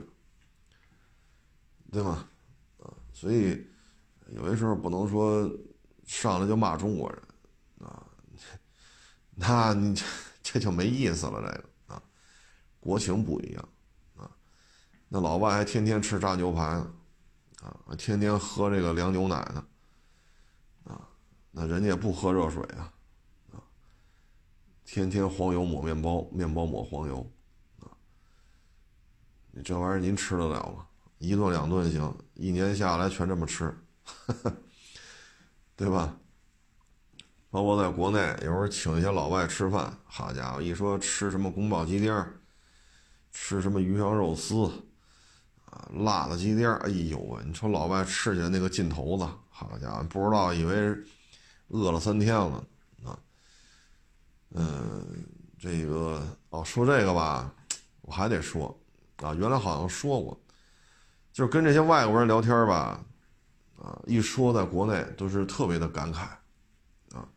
[1.93, 2.27] 对吗？
[2.79, 3.65] 啊，所以
[4.29, 5.47] 有些时候不能说
[6.03, 7.21] 上来就骂中国人，
[7.87, 8.03] 啊，
[9.35, 10.03] 那你这
[10.41, 12.01] 这就没意思了，这个啊。
[12.79, 13.69] 国情不一样，
[14.17, 14.29] 啊，
[15.07, 16.93] 那老外还天天吃炸牛排呢，
[17.61, 19.65] 啊，天天喝这个凉牛奶呢，
[20.85, 21.07] 啊，
[21.51, 22.91] 那人家也不喝热水啊，
[23.53, 23.61] 啊，
[24.83, 27.31] 天天黄油抹面包，面包抹黄油，
[27.81, 27.85] 啊，
[29.51, 30.87] 你这玩意儿您吃得了吗？
[31.23, 33.73] 一顿两顿行，一年下来全这么吃，
[35.77, 36.17] 对吧？
[37.49, 42.13] 包括在国内，有时候请一些老外吃饭，好家伙，一说吃什么宫保鸡丁。
[43.35, 44.65] 吃什么鱼香肉丝，
[45.65, 47.43] 啊，辣子鸡丁哎呦喂！
[47.43, 50.95] 你说老外吃起来那个劲头子，好家伙，不知道以为
[51.69, 52.63] 饿了三天了
[53.03, 53.17] 啊。
[54.51, 55.25] 嗯，
[55.57, 57.51] 这个哦，说这个吧，
[58.01, 58.79] 我还得说
[59.15, 60.39] 啊，原来好像说过，
[61.33, 63.03] 就是跟这些外国人聊天吧，
[63.77, 66.19] 啊，一说在国内都是特别的感慨，
[67.13, 67.27] 啊，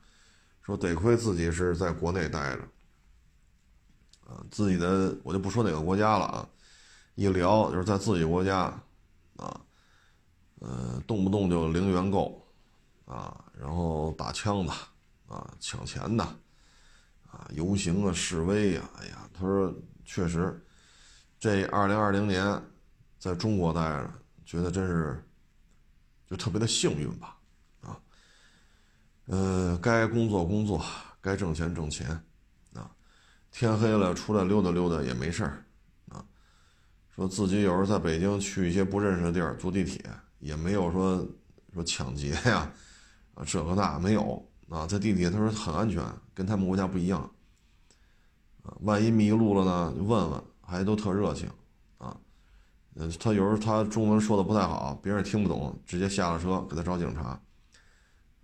[0.63, 2.63] 说得亏自己是在国内待着。
[4.29, 6.49] 啊，自己的我就不说哪个国家了啊，
[7.15, 8.63] 一聊就是在自己国家，
[9.37, 9.61] 啊，
[10.59, 12.45] 呃，动不动就零元购，
[13.05, 14.73] 啊，然后打枪的，
[15.29, 16.25] 啊，抢钱的，
[17.31, 19.73] 啊，游行啊，示威啊，哎呀，他说
[20.05, 20.61] 确实，
[21.39, 22.45] 这二零二零年
[23.27, 24.11] 在中国待着，
[24.45, 25.21] 觉得真是
[26.29, 27.37] 就特别的幸运吧，
[27.81, 27.99] 啊，
[29.27, 30.81] 呃，该工作工作，
[31.21, 32.09] 该挣钱挣钱。
[32.75, 32.89] 啊。
[33.51, 35.65] 天黑了，出来溜达溜达也没事儿，
[36.11, 36.25] 啊，
[37.11, 40.05] 说自己有时候在北京去一些不认识的地儿坐地铁，
[40.39, 41.27] 也没有说
[41.75, 42.71] 说抢劫呀，
[43.35, 47.21] 啊，这个那没有啊，在地铁他说很安全，跟他们国家不一样，
[48.63, 51.51] 啊，万一迷路了呢，就问问，还都特热情，
[53.19, 57.39] 他有时候他中文说的不太好，别人听不懂，直接下了车给他找警察，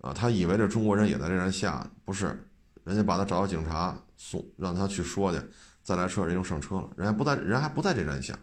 [0.02, 2.46] 啊，他以为这中国人也在这站下，不是，
[2.84, 5.40] 人家把他找到警察送，让他去说去，
[5.82, 8.38] 再来车人就上车了，人家不在，人还不在这站下，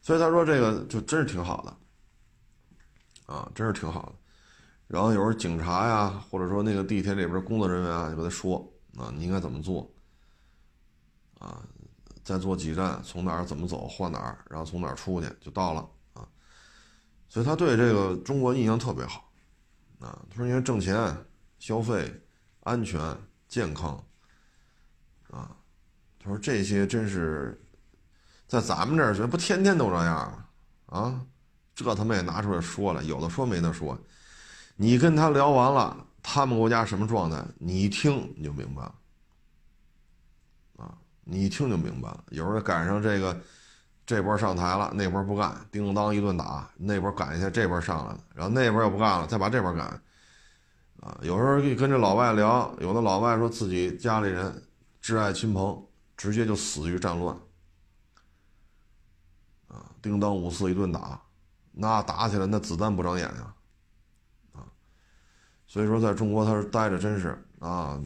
[0.00, 4.12] 所以他说这个就真是挺好的，啊，真是挺好的。
[4.86, 9.90] 然后有时候警察呀，或者说那个地铁里边工作人员啊，就跟他说啊，你应该怎么做，
[11.38, 11.60] 啊，
[12.28, 16.28] 再坐几站，从哪儿怎么走，换哪儿，然后从哪儿出去就到了啊。
[17.26, 19.32] 所以他对这个中国印象特别好，
[19.98, 21.16] 啊，他说因为挣钱、
[21.58, 22.22] 消费、
[22.64, 23.00] 安全、
[23.48, 23.92] 健康，
[25.30, 25.56] 啊，
[26.22, 27.58] 他说这些真是
[28.46, 30.44] 在咱们这儿，不天天都这样吗？
[30.84, 31.26] 啊，
[31.74, 33.98] 这他妈也拿出来说了，有的说没得说。
[34.76, 37.42] 你跟他聊完了，他们国家什么状态？
[37.58, 38.94] 你一听你就明白了，
[41.30, 42.24] 你一听就明白了。
[42.30, 43.38] 有时候赶上这个，
[44.06, 49.86] 这波上台了，那波不干，叮当一顿打，那波赶一下，这波上来了，然后那波又不干了，再把这波赶，
[51.00, 54.62] 啊，有时候跟这老外聊，有的老外说自己家里人
[55.02, 55.86] 挚爱亲朋
[56.16, 57.36] 直接就死于战乱，
[59.68, 61.20] 啊，叮当五四一顿打，
[61.72, 63.44] 那打起来那子弹不长眼睛。
[65.70, 68.00] 所以说，在中国他是待着，真是啊，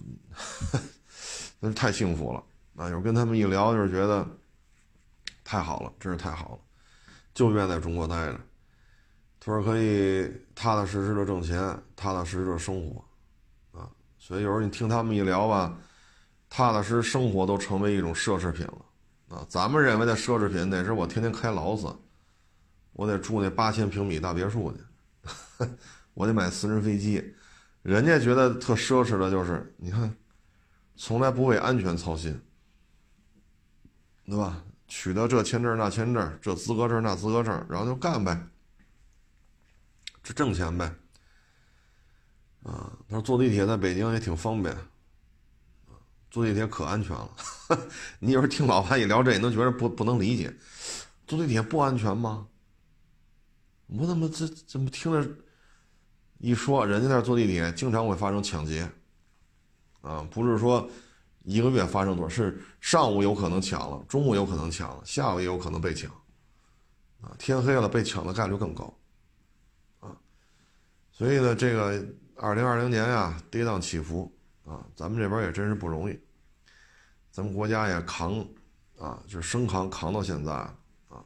[1.60, 2.42] 那是太幸福了。
[2.82, 4.26] 啊，有时候跟他们一聊，就是觉得
[5.44, 6.58] 太好了，真是太好了，
[7.32, 8.40] 就愿在中国待着。
[9.38, 11.58] 他说可以踏踏实实的挣钱，
[11.94, 15.78] 踏踏实实的生活，啊，所以有时候你听他们一聊吧，
[16.50, 21.86] 踏踏实实生活都成为一种奢侈品了，啊，咱们认为的奢侈品得是我天天开劳斯，
[22.94, 25.66] 我得住那八千平米大别墅去，
[26.14, 27.34] 我得买私人飞机。
[27.82, 30.12] 人家觉得特奢侈的就是，你看，
[30.94, 32.40] 从来不为安全操心，
[34.24, 34.62] 对吧？
[34.88, 38.46] 取得这签证那签证，这资格证那资格证，然后就干呗，
[40.22, 40.84] 这挣钱呗。
[42.62, 44.76] 啊，他说坐地铁在北京也挺方便，
[46.30, 47.30] 坐地铁可安全了。
[48.20, 50.54] 你有时候听老潘一聊这，你都觉得不不能理解，
[51.26, 52.46] 坐地铁不安全吗？
[53.86, 55.28] 我怎么这怎么听着？
[56.38, 58.90] 一说人家那坐地铁经常会发生抢劫，
[60.00, 60.90] 啊，不是说
[61.44, 66.10] 一个月发生多少，是上午有可能抢了，中午有可能抢了，下午也有可能被抢，
[67.20, 68.96] 啊，天黑了被抢的概率更高，
[70.00, 70.16] 啊，
[71.10, 72.04] 所以呢，这个
[72.36, 74.32] 二零二零年呀，跌宕起伏，
[74.64, 76.18] 啊，咱们这边也真是不容易，
[77.30, 78.38] 咱们国家也扛，
[78.98, 81.24] 啊，就是生扛扛到现在，啊，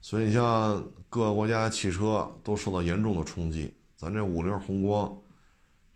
[0.00, 3.76] 所以你像各个国家汽车都受到严重的冲击。
[3.96, 5.14] 咱这五菱宏光，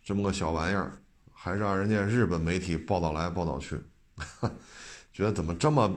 [0.03, 1.01] 这么个小玩意儿，
[1.45, 3.79] 还让人家日本媒体报道来报道去，
[5.13, 5.95] 觉得怎么这么，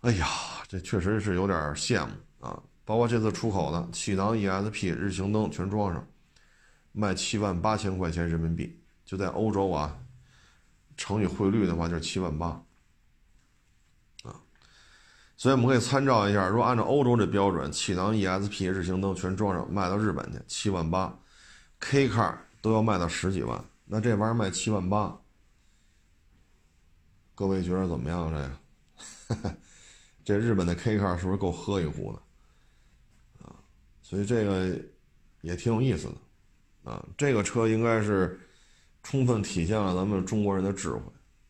[0.00, 0.26] 哎呀，
[0.66, 2.58] 这确实是有点羡慕啊！
[2.86, 6.08] 包括这次出口的气囊 ESP 日行灯全装上，
[6.92, 9.98] 卖七万八千块钱人民币，就在欧洲啊，
[10.96, 12.46] 乘以汇率的话就是七万八，
[14.22, 14.40] 啊，
[15.36, 21.18] 所以我们可以参照一下，如果按照欧洲这标准，气囊 ESP 日行灯全装上卖到日本去七万八
[21.80, 25.20] ，K car 都要卖到十几万，那这玩意儿卖七万八，
[27.34, 28.30] 各位觉得怎么样？
[28.30, 29.56] 这个，
[30.24, 33.44] 这日本的 K car 是不是够喝一壶的？
[33.44, 33.54] 啊，
[34.02, 34.76] 所以这个
[35.42, 38.40] 也挺有意思的，啊，这个车应该是
[39.04, 41.00] 充分体现了咱们中国人的智慧，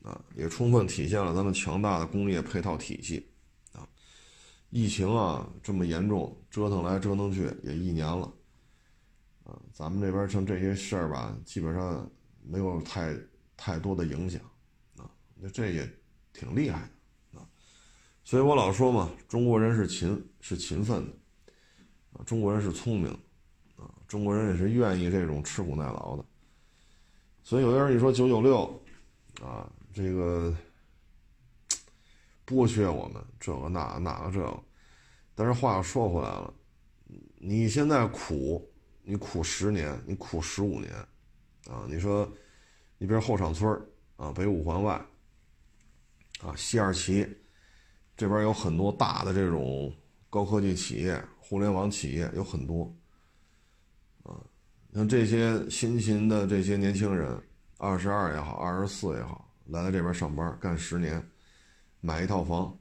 [0.03, 3.27] 啊，也充分体现了咱们强大的工业配套体系。
[3.72, 3.88] 啊
[4.70, 8.31] 疫情啊，这么严重，折腾来折腾去也一年了，
[9.44, 12.11] 啊，咱们这边像这些事儿吧，基本上
[12.49, 13.15] 没有太
[13.57, 14.41] 太多的影响，
[14.97, 15.91] 啊，那这也
[16.33, 16.89] 挺厉害
[17.33, 17.49] 的，啊，
[18.25, 21.13] 所以我老说嘛，中国人是勤是勤奋的，
[22.13, 23.11] 啊，中国人是聪明，
[23.77, 26.25] 啊，中国人也是愿意这种吃苦耐劳的，
[27.43, 28.83] 所以有的人一说九九六，
[29.43, 30.55] 啊，这个。
[32.49, 34.63] 剥削我们这个那那个这个，
[35.35, 36.55] 但是话又说回来了，
[37.40, 38.73] 你现在苦，
[39.03, 40.92] 你苦十年，你苦十五年，
[41.71, 42.31] 啊，你说，
[42.98, 43.71] 你比如后厂村
[44.17, 44.94] 啊，北五环外，
[46.40, 47.27] 啊，西二旗，
[48.17, 49.94] 这边有很多大的这种
[50.31, 52.94] 高科技企业、互联网企业有很多，
[54.23, 54.40] 啊，
[54.94, 57.40] 像这些辛勤的这些年轻人，
[57.79, 61.23] 二十二也好，二十四也好，来到这边上班干十年。
[62.02, 62.79] 买一套房，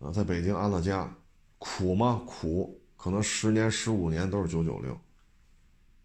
[0.00, 1.12] 啊，在北京安了家，
[1.58, 2.22] 苦吗？
[2.24, 4.98] 苦，可能十年、十五年都是九九六，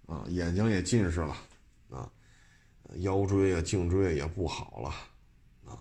[0.08, 1.34] 啊，眼睛也近视了，
[2.98, 4.90] 腰椎啊、颈椎也不好了，
[5.72, 5.78] 啊，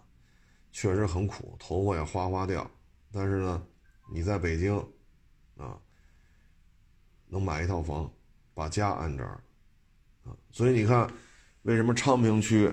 [0.73, 2.69] 确实很苦，头发也哗哗掉。
[3.13, 3.63] 但是呢，
[4.13, 4.77] 你在北京，
[5.57, 5.77] 啊，
[7.27, 8.11] 能买一套房，
[8.55, 9.43] 把家安这儿，
[10.25, 11.11] 啊，所以你看，
[11.63, 12.73] 为什么昌平区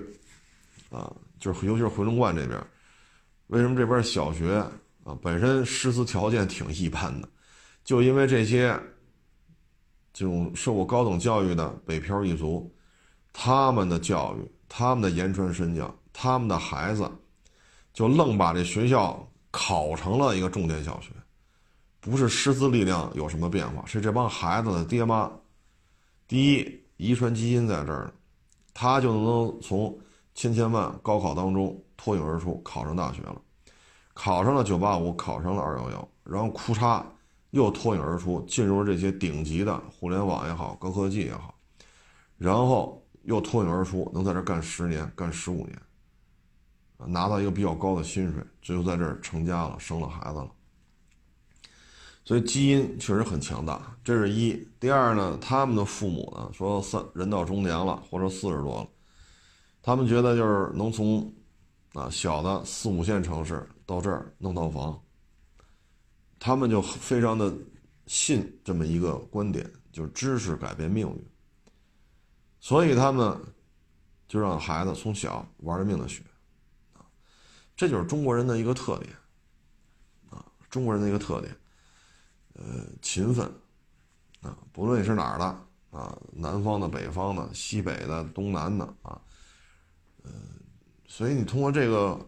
[0.90, 2.64] 啊，就是尤其是回龙观这边，
[3.48, 4.54] 为什么这边小学
[5.04, 7.28] 啊本身师资条件挺一般的，
[7.82, 8.78] 就因为这些
[10.12, 12.72] 这种受过高等教育的北漂一族，
[13.40, 17.08] 他们的教育，他们的言传身教，他们的孩子，
[17.92, 21.12] 就愣把这学校考成了一个重点小学。
[22.00, 25.30] 不是师资力量有什么变化，是这帮孩子的爹妈，
[26.26, 28.12] 第一遗传基因在这儿，
[28.74, 29.96] 他就能从
[30.34, 33.40] 千千万高考当中脱颖而出，考上大学了，
[34.14, 37.04] 考上了九八五，考上了二幺幺，然后哭嚓
[37.50, 41.54] 又脱颖而出，进入了这些顶级的互联网也好，高科技也好，
[42.36, 42.97] 然后
[43.28, 45.78] 又脱颖而出，能在这干十年，干十五年，
[46.96, 50.50] 拿到一个比较高的薪水，最后在这儿成家了，生了孩子了。
[52.24, 54.66] 所以基因确实很强大，这是一。
[54.80, 58.88] 第二呢，他们的父母呢说三人到中年了，或者四十多了，
[59.82, 61.30] 他们觉得就是能从
[61.92, 64.98] 啊小的四五线城市到这儿弄套房，
[66.38, 67.52] 他们就非常的
[68.06, 71.26] 信这么一个观点，就是知识改变命运。
[72.68, 73.34] 所以他们
[74.26, 76.22] 就让孩子从小玩命的学，
[76.92, 77.00] 啊，
[77.74, 79.10] 这就是中国人的一个特点，
[80.28, 81.56] 啊，中国人的一个特点。
[82.52, 83.50] 呃，勤奋，
[84.42, 85.44] 啊，不论你是哪儿的
[85.98, 89.18] 啊，南方的、北方的、西北的、东南的啊，
[90.24, 90.30] 呃，
[91.06, 92.20] 所以你通过这个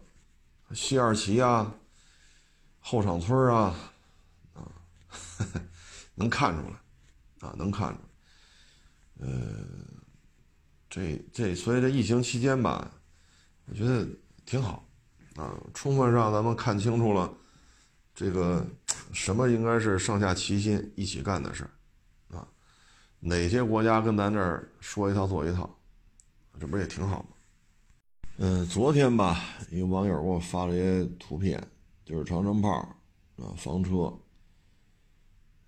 [0.73, 1.71] 西二旗啊、
[2.79, 3.75] 后场村啊，
[4.55, 4.65] 啊，
[6.15, 7.99] 能看出来，啊，能看出
[9.17, 9.65] 来，呃，
[10.91, 12.91] 这这，所以这疫情期间吧，
[13.65, 14.07] 我觉得
[14.45, 14.85] 挺好，
[15.37, 17.33] 啊，充分让咱们看清楚了
[18.13, 18.63] 这个。
[19.13, 22.47] 什么应该是上下齐心一起干的事儿，啊？
[23.19, 25.69] 哪些国家跟咱这儿说一套做一套，
[26.57, 27.29] 这不是也挺好吗？
[28.37, 31.61] 嗯，昨天吧，一个网友给我发了一些图片，
[32.05, 32.69] 就是长城炮
[33.35, 34.17] 啊，房车。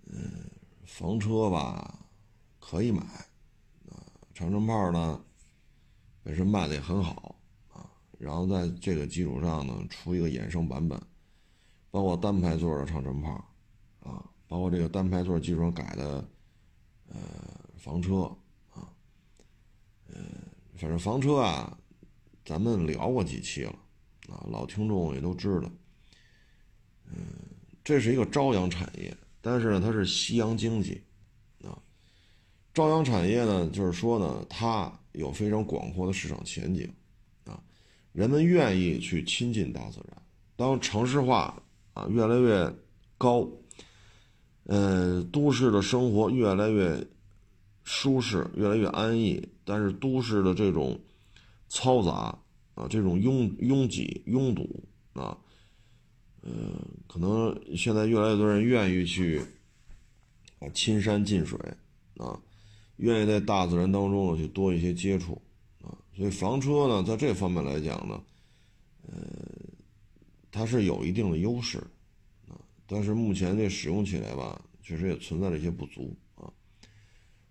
[0.05, 0.49] 嗯，
[0.85, 1.99] 房车吧
[2.61, 3.03] 可以买，
[4.33, 5.23] 长城炮呢
[6.23, 7.35] 本身卖的也很好
[7.71, 11.01] 啊，然后在这个基础上呢出一个衍生版本。
[11.91, 13.33] 包括单排座的长城炮，
[13.99, 16.27] 啊，包括这个单排座基础上改的，
[17.07, 17.19] 呃，
[17.77, 18.21] 房车，
[18.71, 18.89] 啊，
[20.07, 20.15] 呃，
[20.75, 21.77] 反正房车啊，
[22.43, 23.75] 咱们聊过几期了，
[24.27, 25.69] 啊，老听众也都知道，
[27.05, 27.15] 嗯，
[27.83, 30.99] 这是一个朝阳产业，但是呢，它是夕阳经济，
[32.73, 36.91] 朝阳产业呢，就是说呢，它有非常广阔的市场前景，
[37.45, 37.61] 啊，
[38.11, 40.21] 人们愿意去亲近大自然，
[40.55, 41.61] 当城市化。
[41.95, 42.75] 啊，越来越
[43.19, 43.47] 高，
[44.63, 47.05] 呃，都市的生活越来越
[47.83, 49.47] 舒适，越来越安逸。
[49.63, 50.99] 但是都市的这种
[51.69, 52.35] 嘈杂
[52.73, 55.37] 啊，这种拥拥挤、拥堵啊，
[56.41, 56.51] 呃，
[57.07, 59.39] 可能现在越来越多人愿意去
[60.57, 61.59] 啊亲山近水
[62.17, 62.41] 啊，
[63.03, 65.39] 愿意在大自然当中呢去多一些接触
[65.81, 65.91] 啊。
[66.15, 68.23] 所以房车呢，在这方面来讲呢，
[69.07, 69.13] 呃。
[70.55, 71.79] 它是有一定的优势，
[72.47, 72.53] 啊，
[72.85, 76.45] 但是目前这使用起来吧，确实也存在着一些不足啊。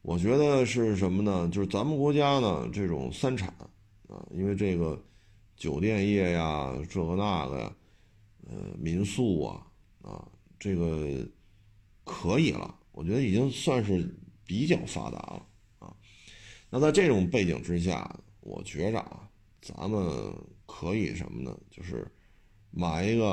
[0.03, 1.49] 我觉得是什么呢？
[1.49, 3.49] 就是咱们国家呢，这种三产
[4.07, 5.05] 啊，因为这个
[5.57, 7.77] 酒店业呀，这个那个呀，
[8.49, 9.67] 呃，民宿啊，
[10.03, 10.25] 啊，
[10.61, 11.27] 这个
[12.05, 14.09] 可以了，我觉得已经算是
[14.45, 15.47] 比较发达了
[15.79, 15.97] 啊。
[16.71, 19.29] 那在这种背景之下，我觉着啊，
[19.61, 20.35] 咱们
[20.67, 21.59] 可以什么呢？
[21.71, 22.11] 就是。
[22.75, 23.33] 买一个，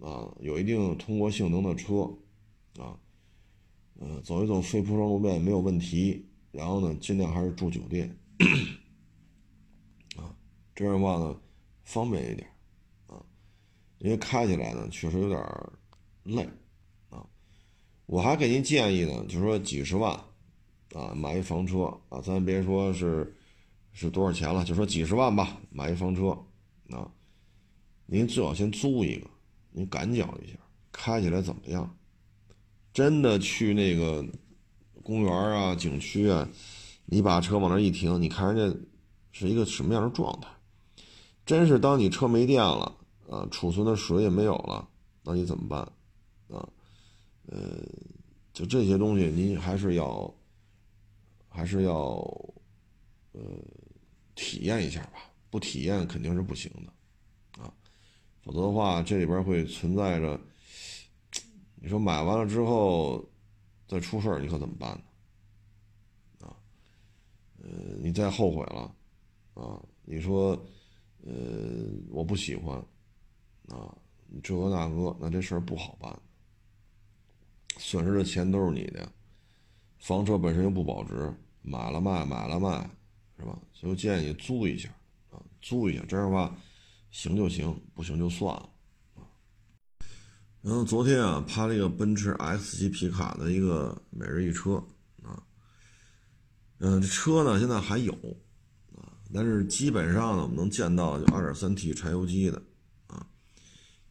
[0.00, 2.12] 啊，有一定通过性能的车，
[2.76, 2.98] 啊，
[4.00, 6.28] 呃，走一走非铺装路面没有问题。
[6.50, 8.18] 然后呢，尽量还是住酒店，
[10.16, 10.34] 啊，
[10.74, 11.40] 这样的话呢，
[11.84, 12.50] 方便一点，
[13.06, 13.24] 啊，
[13.98, 15.40] 因为开起来呢确实有点
[16.24, 16.48] 累，
[18.08, 20.12] 我还给您建议呢，就是说几十万，
[20.94, 23.36] 啊，买一房车，啊，咱别说是
[23.92, 26.30] 是多少钱了，就说几十万吧，买一房车，
[26.88, 27.06] 啊。
[28.06, 29.26] 您最好先租一个，
[29.72, 30.54] 您感觉一下，
[30.90, 31.94] 开起来怎么样？
[32.94, 34.24] 真的去那个
[35.02, 36.48] 公园啊、景区啊，
[37.04, 38.78] 你把车往那一停，你看人家
[39.32, 40.48] 是一个什么样的状态？
[41.44, 42.96] 真是当你车没电了
[43.28, 44.88] 啊，储存的水也没有了，
[45.22, 45.80] 那你怎么办？
[46.48, 46.66] 啊，
[47.50, 47.82] 呃，
[48.52, 50.32] 就这些东西，您还是要，
[51.48, 51.94] 还是要，
[53.32, 53.40] 呃，
[54.34, 55.30] 体验一下吧。
[55.50, 57.62] 不体验肯定是不行的。
[57.62, 57.72] 啊
[58.42, 60.40] 否则的话，这里边会存在着，
[61.74, 63.22] 你说买完了之后
[63.86, 64.90] 再出事儿，你可怎么办
[66.40, 66.46] 呢？
[66.46, 66.56] 啊，
[67.62, 67.68] 呃，
[68.00, 68.94] 你再后悔了，
[69.54, 70.50] 啊，你说，
[71.22, 71.32] 呃，
[72.10, 72.76] 我不喜欢，
[73.68, 73.94] 啊，
[74.42, 76.18] 这个那个，那这事儿不好办，
[77.78, 79.10] 损失的钱都是你的，
[80.00, 82.90] 房车本身又不保值，买了卖，买了卖，
[83.38, 83.58] 是吧？
[83.72, 84.88] 所以建议租一下，
[85.30, 86.54] 啊，租一下，这样的话，
[87.10, 88.68] 行就行，不行就算了，
[89.14, 89.22] 啊。
[90.60, 94.74] 然后昨天啊，拍了一个奔驰 X 级皮卡的一个每日一车
[95.22, 95.40] 啊。
[96.78, 98.12] 嗯，这车呢现在还有，
[98.96, 102.60] 啊，但是基本上呢，我们能见到就 2.3T 柴油机的，
[103.06, 103.24] 啊，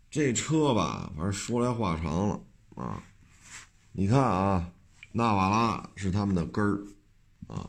[0.09, 2.41] 这车吧，反正说来话长了，
[2.75, 3.03] 啊，
[3.99, 4.71] 你看啊，
[5.11, 6.85] 纳瓦拉是他们的根儿，
[7.47, 7.67] 啊，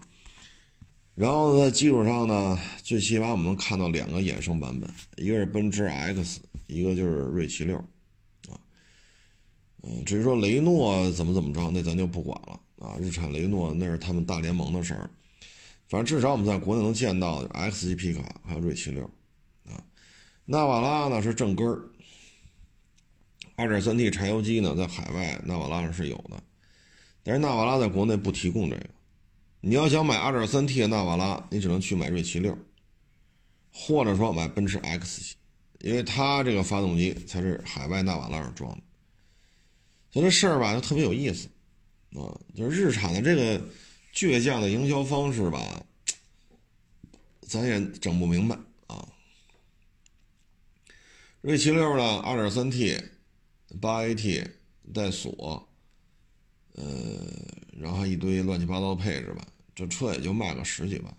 [1.15, 8.61] 然后在基础上呢，最起码我们能看到两个衍生版本，一个是奔驰 X，一个就是锐气六，啊，
[9.83, 12.61] 嗯，至于说雷诺怎么怎么着，那咱就不管了。
[12.87, 15.09] 啊，日产雷诺那是他们大联盟的事儿，
[15.89, 19.03] 反正至少我们在国内能见到 X 级皮卡，还有锐气六，
[19.65, 19.83] 啊，
[20.45, 21.89] 纳瓦拉呢是正根儿
[23.59, 26.43] ，2.3T 柴油机呢在海外纳瓦拉上是有的，
[27.23, 28.87] 但是纳瓦拉在国内不提供这个，
[29.61, 32.57] 你要想买 2.3T 的纳瓦拉，你只能去买锐气六，
[33.73, 35.37] 或者说买奔驰 X 级，
[35.81, 38.83] 因为它这个发动机才是海外纳瓦拉上装的，
[40.13, 41.49] 所以这事儿吧就特别有意思。
[42.15, 43.61] 啊，就是日产的这个
[44.15, 45.61] 倔强的营销方式吧，
[47.43, 48.57] 咱也整不明白
[48.87, 49.07] 啊。
[51.43, 52.99] 锐气六呢，二点三 T，
[53.81, 54.51] 八 AT
[54.95, 55.69] 带锁，
[56.75, 56.85] 呃，
[57.77, 61.15] 然后一堆乱七八糟的配置吧，这车也就卖个十几万。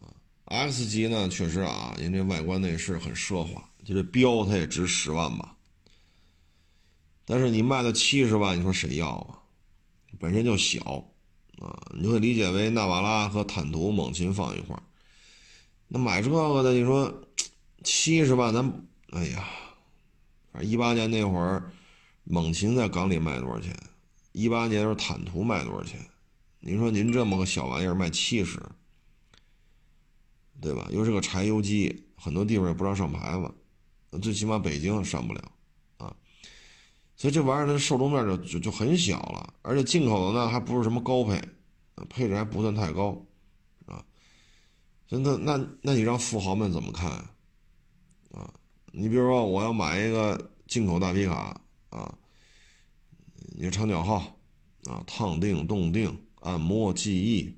[0.00, 0.14] 啊
[0.44, 5.56] ，X 级呢，确实啊，人这外观内饰很奢华，就这标它也值十万吧。
[7.24, 9.42] 但是你卖到七十万，你说谁要啊？
[10.20, 10.80] 本身就小，
[11.58, 14.82] 啊，你就会理解为纳瓦拉和坦途、猛禽放一块儿。
[15.88, 17.22] 那买这个的，你说
[17.82, 19.44] 七十万，咱哎呀，
[20.62, 21.70] 一八年那会儿，
[22.24, 23.76] 猛禽在港里卖多少钱？
[24.32, 25.98] 一八年的时候坦途卖多少钱？
[26.60, 28.60] 您说您这么个小玩意儿卖七十，
[30.60, 30.88] 对吧？
[30.90, 35.52] 又是个柴油机，很多地方也不让上牌子，最起码北京上不了
[35.98, 36.14] 啊。
[37.16, 41.40] 所以这玩意儿的受众面就就就很小了，而且进口的呢还不是什么高配，
[42.08, 43.24] 配置还不算太高，
[43.86, 44.04] 啊，
[45.08, 47.24] 那那那那你让富豪们怎么看？
[48.98, 52.16] 你比如说我要买一个进口大皮卡啊，
[53.54, 54.34] 你长脚号
[54.84, 57.54] 啊，烫定、动定、按摩、记忆，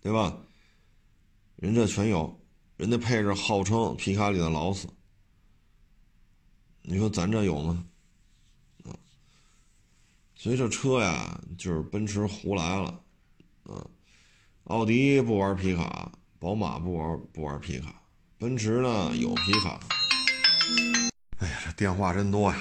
[0.00, 0.38] 对吧？
[1.56, 2.40] 人这全有，
[2.76, 4.86] 人家配置号称皮卡里的劳斯，
[6.82, 7.84] 你说咱这有吗？
[8.84, 8.94] 啊
[10.36, 13.04] 所以这车呀，就是奔驰胡来了，
[13.64, 13.90] 嗯，
[14.64, 18.01] 奥迪不玩皮卡，宝马不玩不玩皮卡，
[18.42, 19.78] 奔驰呢有皮卡。
[21.38, 22.58] 哎呀，这电话真多呀，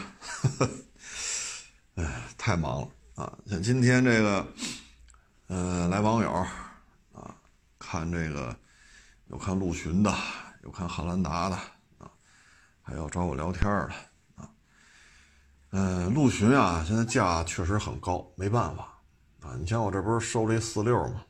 [1.98, 3.36] 哎，太忙了啊！
[3.48, 4.48] 像今天这个，
[5.48, 6.32] 呃，来网友
[7.14, 7.36] 啊，
[7.80, 8.56] 看这个，
[9.30, 10.16] 有看陆巡的，
[10.62, 11.56] 有看汉兰达的
[11.98, 12.12] 啊，
[12.84, 13.90] 还有找我聊天的
[14.36, 14.48] 啊。
[15.72, 19.02] 嗯，陆巡啊，现在价确实很高，没办法
[19.42, 19.56] 啊。
[19.60, 21.26] 你像我这不是收了一四六吗？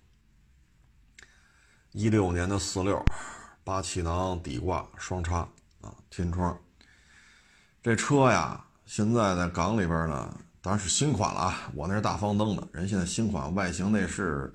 [1.93, 3.02] 一六年的四六，
[3.64, 5.47] 八气囊底挂双叉
[5.82, 6.57] 啊，天窗。
[7.82, 11.72] 这车呀，现在在港里边呢，当然是新款了啊。
[11.74, 14.53] 我那是大方灯的，人现在新款外形内饰，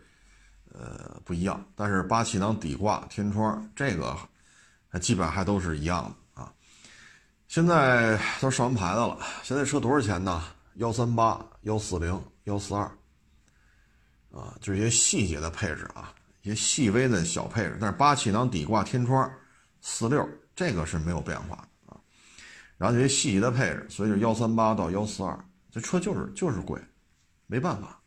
[0.73, 1.65] 呃，不一样。
[1.75, 4.17] 但是八气囊底挂天窗这个
[4.89, 6.05] 还，基本还都是一样
[6.35, 6.53] 的啊。
[7.49, 9.19] 现在都上完牌子了。
[9.43, 10.43] 现在车多少钱呢？
[10.75, 12.83] 幺三八、幺四零、幺四二，
[14.31, 16.13] 啊，就是一些细节的配置啊，
[16.47, 17.77] 一些细微的小配置。
[17.81, 19.29] 但是八气囊底挂天窗，
[19.81, 21.99] 四六这个是没有变化啊。
[22.79, 25.37] 然后这些细节的配置，所以就幺三八到幺四二，
[25.73, 26.81] 这车就是就是贵，
[27.49, 28.01] 没办法。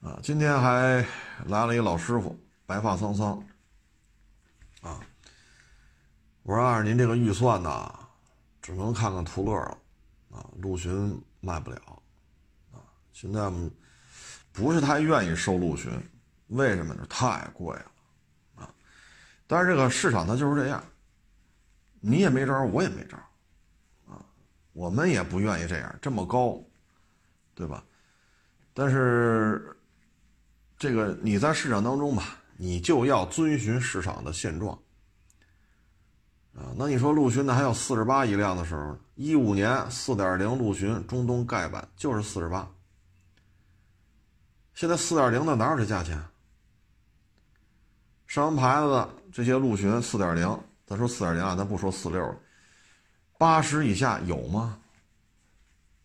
[0.00, 1.02] 啊，今天还
[1.46, 3.42] 来了一个老师傅，白发苍苍，
[4.82, 5.00] 啊。
[6.42, 7.98] 我说按您这个预算呢，
[8.60, 9.78] 只能看看途乐了，
[10.30, 12.02] 啊，陆巡卖不了，
[12.70, 13.50] 啊，现在
[14.52, 15.90] 不是太愿意收陆巡，
[16.48, 17.06] 为什么呢？
[17.08, 17.92] 太贵了，
[18.56, 18.70] 啊，
[19.46, 20.82] 但是这个市场它就是这样，
[22.00, 23.16] 你也没招，我也没招，
[24.06, 24.24] 啊，
[24.72, 26.58] 我们也不愿意这样这么高，
[27.54, 27.84] 对吧？
[28.72, 29.76] 但是
[30.78, 34.78] 这个你在市场当中吧，你就要遵循市场的现状。
[36.54, 42.68] 啊，那你说陆巡的还有四十八一辆的时候，一五年四点零陆巡中东盖板就是四十八。
[44.74, 46.20] 现在四点零的哪有这价钱？
[48.28, 52.36] 上完牌子的这些陆巡四点零，咱说四点零啊，咱不说四六了，
[53.38, 54.78] 八十以下有吗？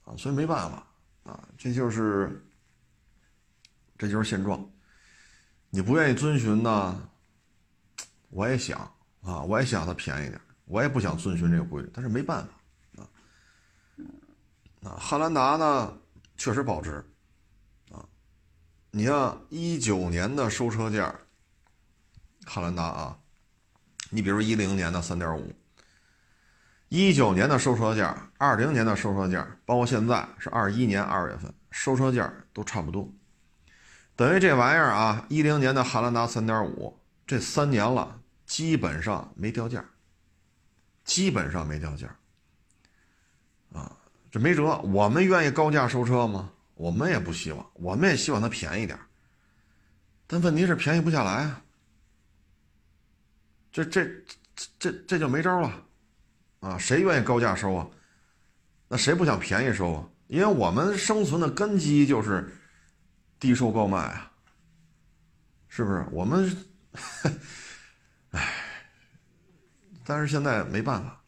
[0.06, 0.88] 啊，所以没办法
[1.30, 2.42] 啊，这就是
[3.98, 4.66] 这就是现状。
[5.70, 7.10] 你不愿意遵循呢，
[8.30, 8.80] 我也想
[9.22, 13.10] 啊，我也想它便宜点，我也不想遵循这个规律，但是没办法啊。
[14.84, 15.94] 啊，汉兰达呢
[16.38, 17.04] 确实保值
[17.92, 18.00] 啊，
[18.92, 21.14] 你像一九年的收车价，
[22.46, 23.18] 汉兰达啊，
[24.10, 25.54] 你比如一零年的三点五。
[26.90, 33.12] 一九年的收车价，二零年的收车价，包括现在是二一年二月份收车价都差不多，
[34.16, 39.84] 等于这玩意儿啊，一零年的汉兰达三点五，这三年了基本上没掉价，
[41.04, 42.16] 基本上没掉价，
[43.74, 43.98] 啊，
[44.30, 46.52] 这没辙，我们愿意高价收车吗？
[46.76, 49.00] 我们也不希望，我们也希望它便宜点，
[50.28, 51.64] 但问题是便宜不下来啊，
[53.74, 54.24] 这这
[54.80, 55.86] 这这就没招了。
[56.62, 57.86] 啊，谁愿意高价收啊？
[58.88, 60.10] 那谁不想便宜收啊？
[60.28, 62.50] 因为我们生存的根基就是
[63.40, 64.32] 低收高卖啊，
[65.68, 66.06] 是不是？
[66.12, 66.66] 我们，
[68.32, 68.54] 唉，
[70.06, 71.22] 但是现在没办法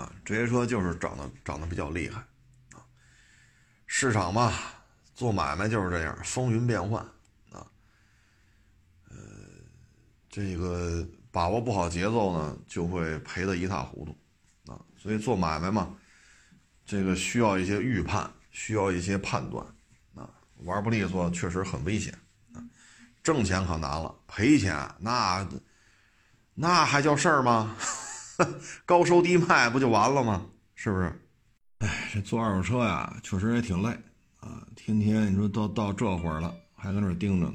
[0.00, 2.20] 啊，这些车就是涨得涨得比较厉害
[2.72, 2.80] 啊。
[3.86, 4.54] 市场嘛，
[5.14, 7.04] 做买卖就是这样，风云变幻
[7.52, 7.66] 啊。
[9.10, 9.16] 呃，
[10.28, 11.06] 这个。
[11.30, 15.94] 把握不好节奏呢，就会赔得一塌糊涂，啊，所以做买卖嘛，
[16.86, 19.64] 这个需要一些预判，需要一些判断，
[20.14, 20.28] 啊，
[20.64, 22.12] 玩不利索确实很危险，
[22.54, 22.64] 啊，
[23.22, 25.46] 挣钱可难了，赔钱那
[26.54, 27.76] 那还叫事儿吗？
[28.86, 30.46] 高收低卖不就完了吗？
[30.74, 31.12] 是不是？
[31.80, 33.90] 哎，这做二手车呀，确实也挺累，
[34.40, 37.54] 啊，天天你说到到这会儿了，还搁那盯着呢，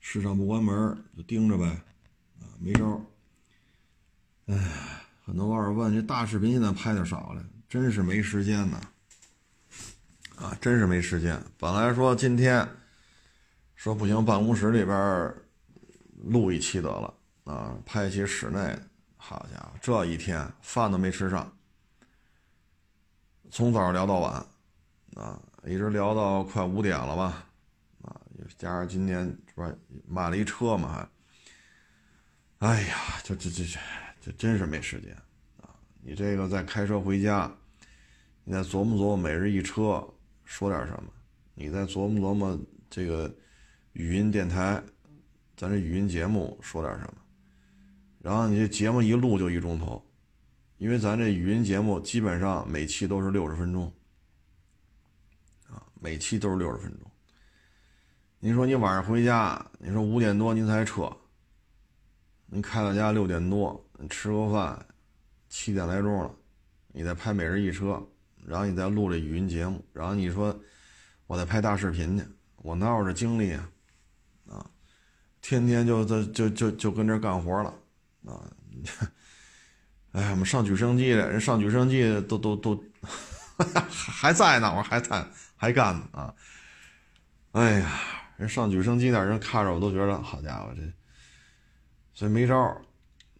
[0.00, 1.66] 市场不关门就盯着呗。
[1.66, 3.00] 啊没招
[4.46, 4.56] 哎，
[5.24, 8.80] 很多网友问这大视频现在拍的少了，真是没时间呢。
[10.36, 11.40] 啊，真是没时间。
[11.58, 12.66] 本来说今天
[13.76, 15.34] 说不行，办公室里边
[16.24, 18.76] 录一期得了啊，拍一期室内。
[19.16, 21.50] 好家伙，这一天饭都没吃上，
[23.50, 24.32] 从早上聊到晚
[25.14, 27.46] 啊，一直聊到快五点了吧？
[28.58, 32.66] 加上今天不是买了一车嘛还。
[32.66, 33.78] 哎呀，就这这这，
[34.20, 35.16] 这真是没时间
[35.62, 35.74] 啊！
[36.02, 37.50] 你这个再开车回家，
[38.44, 40.06] 你再琢磨琢磨每日一车
[40.44, 41.10] 说点什么，
[41.54, 43.34] 你再琢磨琢磨这个
[43.94, 44.82] 语音电台，
[45.56, 47.14] 咱这语音节目说点什么，
[48.18, 50.04] 然后你这节目一录就一钟头，
[50.76, 53.90] 因为咱这语音节目基本上每期都是六十分钟，
[55.70, 57.09] 啊，每期都是六十分钟。
[58.42, 61.14] 你说你晚上回家，你说五点多您才撤。
[62.46, 64.86] 你开到家六点多，你吃个饭，
[65.50, 66.34] 七点来钟了，
[66.88, 68.02] 你再拍每日一车，
[68.46, 70.58] 然后你再录这语音节目，然后你说
[71.26, 72.24] 我再拍大视频去，
[72.56, 73.68] 我哪有这精力啊？
[74.48, 74.66] 啊，
[75.42, 77.74] 天天就在就就就跟这干活了
[78.24, 78.40] 啊！
[80.12, 82.82] 哎，我们上举升机的人上举升机都都都
[83.86, 85.24] 还在呢，我还在
[85.56, 86.34] 还干呢啊！
[87.52, 87.90] 哎呀，
[88.40, 90.82] 人上举升机那人看着我都觉得好家伙这。
[92.14, 92.82] 所以没招儿，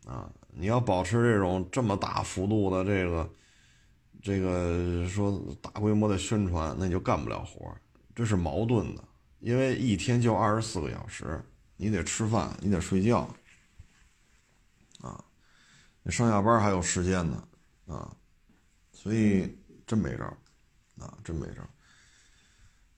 [0.05, 0.31] 啊！
[0.51, 3.31] 你要保持这种这么大幅度的这个，
[4.23, 7.75] 这个说大规模的宣传，那你就干不了活
[8.15, 9.03] 这是矛盾的。
[9.39, 11.43] 因为一天就二十四个小时，
[11.77, 13.27] 你得吃饭，你得睡觉，
[15.01, 15.25] 啊，
[16.03, 17.49] 你上下班还有时间呢，
[17.87, 18.15] 啊，
[18.93, 20.37] 所以真没招儿，
[20.99, 21.71] 啊，真没招儿。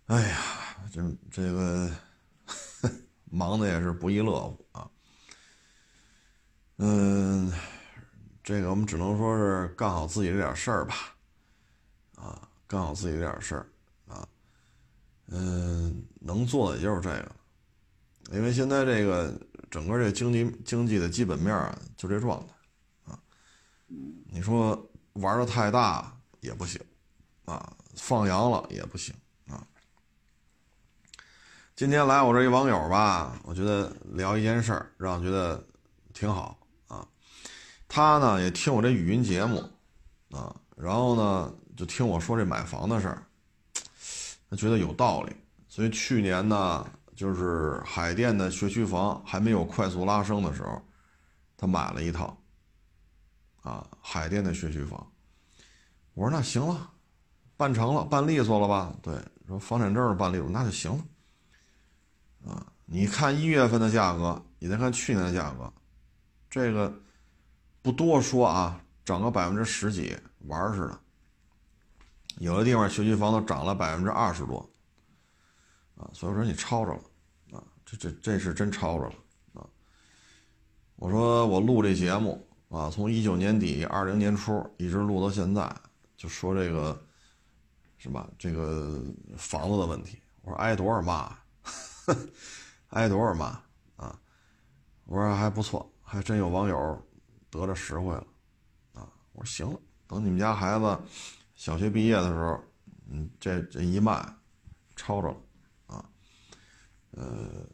[0.07, 1.91] 哎呀，这这个
[3.31, 4.91] 忙的也是不亦乐乎啊。
[6.79, 7.53] 嗯，
[8.43, 10.95] 这个我们只能说是干好自己这点事儿吧，
[12.17, 13.67] 啊，干好自己这点事儿
[14.09, 14.27] 啊，
[15.27, 17.33] 嗯，能做的也就是这个，
[18.33, 19.33] 因为现在这个
[19.71, 23.19] 整个这经济经济的基本面啊，就这状态，啊，
[24.27, 26.81] 你说玩的太大也不行，
[27.45, 29.15] 啊，放羊了也不行，
[31.83, 35.61] 今天来我这一网友吧，我觉得聊一件事儿，让我觉得
[36.15, 36.57] 挺好
[36.87, 37.05] 啊。
[37.89, 39.59] 他呢也听我这语音节目，
[40.31, 43.27] 啊，然后呢就听我说这买房的事儿，
[44.49, 45.35] 他觉得有道理，
[45.67, 50.81] 所以去年呢就是海淀的学区房还没有快速拉升的时候，
[51.57, 52.39] 他买了一套，
[53.63, 55.05] 啊，海淀的学区房，
[56.15, 56.93] 我说那行了，
[57.57, 58.95] 办成了，办利索了吧？
[59.03, 61.03] 对，说房产证办利索，那就行了。
[62.47, 65.73] 啊，你看一月份的价格，你再看去年的价格，
[66.51, 66.93] 这个
[67.81, 70.17] 不多说啊，涨个百分之十几，
[70.47, 71.01] 玩似的。
[72.39, 74.59] 有的地方学区房都涨了百分之二十多，
[75.97, 79.15] 啊，所以说你抄着了，啊，这这这是真抄着了，
[79.55, 79.67] 啊。
[80.97, 85.75] 我说我录这节目啊，从一九年底二零年初一直录到现在，
[86.17, 87.01] 就说这个。
[87.99, 88.29] 是吧？
[88.37, 89.01] 这个
[89.37, 91.33] 房子的问题，我说挨多少骂，
[92.91, 93.47] 挨多少骂
[93.97, 94.19] 啊！
[95.05, 97.07] 我说还不错，还真有网友
[97.51, 98.27] 得着实惠了
[98.95, 99.09] 啊！
[99.33, 100.99] 我说行了，等你们家孩子
[101.55, 102.61] 小学毕业的时候，
[103.11, 104.27] 嗯，这这一卖，
[104.97, 105.37] 抄着了
[105.87, 106.05] 啊！
[107.13, 107.67] 呃，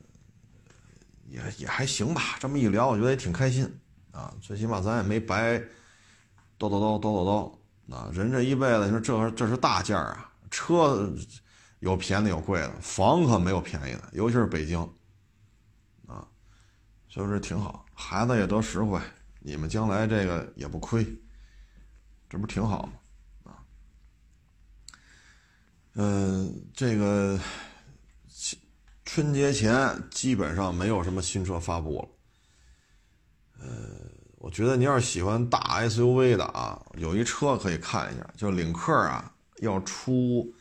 [1.26, 2.36] 也也还行吧。
[2.38, 3.64] 这么一聊，我觉得也挺开心
[4.12, 4.34] 啊。
[4.40, 5.58] 最起码咱也没白
[6.58, 7.94] 叨叨叨叨叨叨。
[7.94, 11.10] 啊，人这一辈子，你说这这是大件啊，车
[11.80, 14.80] 有便宜的有贵的，房可没有便宜的，尤其是北京，
[16.06, 16.26] 啊，
[17.08, 19.00] 所以说挺好，孩子也得实惠，
[19.40, 21.06] 你们将来这个也不亏，
[22.28, 22.92] 这不挺好吗？
[23.44, 23.64] 啊，
[25.94, 27.38] 嗯，这个
[29.04, 34.08] 春节前基本上没有什么新车发布了，呃。
[34.40, 40.54] 我觉得你要是喜欢大 SUV 的啊，有一车可以看一下，就领克啊，要出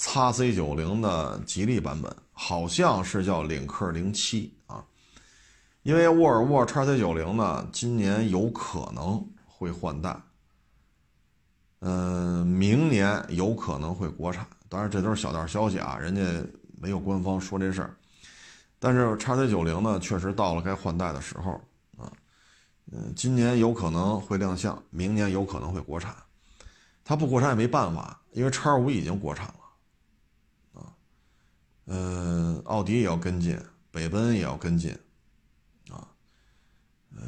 [0.00, 4.84] x C 九零的吉利版本，好像是叫领克零七啊。
[5.82, 10.16] 因为沃尔沃 x C 九零呢，今年有可能会换代，
[11.80, 16.22] 嗯，明年有可能会国产，当然这都是小道消息啊，人家
[16.80, 17.96] 没有官方说这事儿。
[18.78, 21.60] 但是 x C 九零呢，确实到了该换代的时候。
[22.90, 26.14] 嗯，今年有可能会亮相，明年有可能会国产。
[27.04, 29.60] 它不国产也没办法，因为叉五已经国产了，
[31.88, 33.58] 嗯，奥迪也要跟进，
[33.90, 34.92] 北奔也要跟进，
[35.90, 36.06] 啊，
[37.16, 37.22] 呃，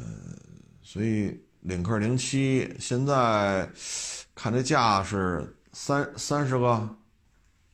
[0.81, 3.69] 所以领克零七现在
[4.33, 6.67] 看这价是三三十个，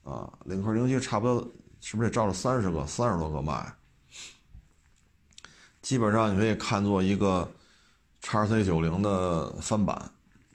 [0.03, 1.39] 啊，领克零七差不多
[1.79, 3.71] 是不是也照着三十个、三十多个卖？
[5.81, 7.47] 基本上你可以看作一个。
[8.19, 9.95] 叉 C 九零的翻版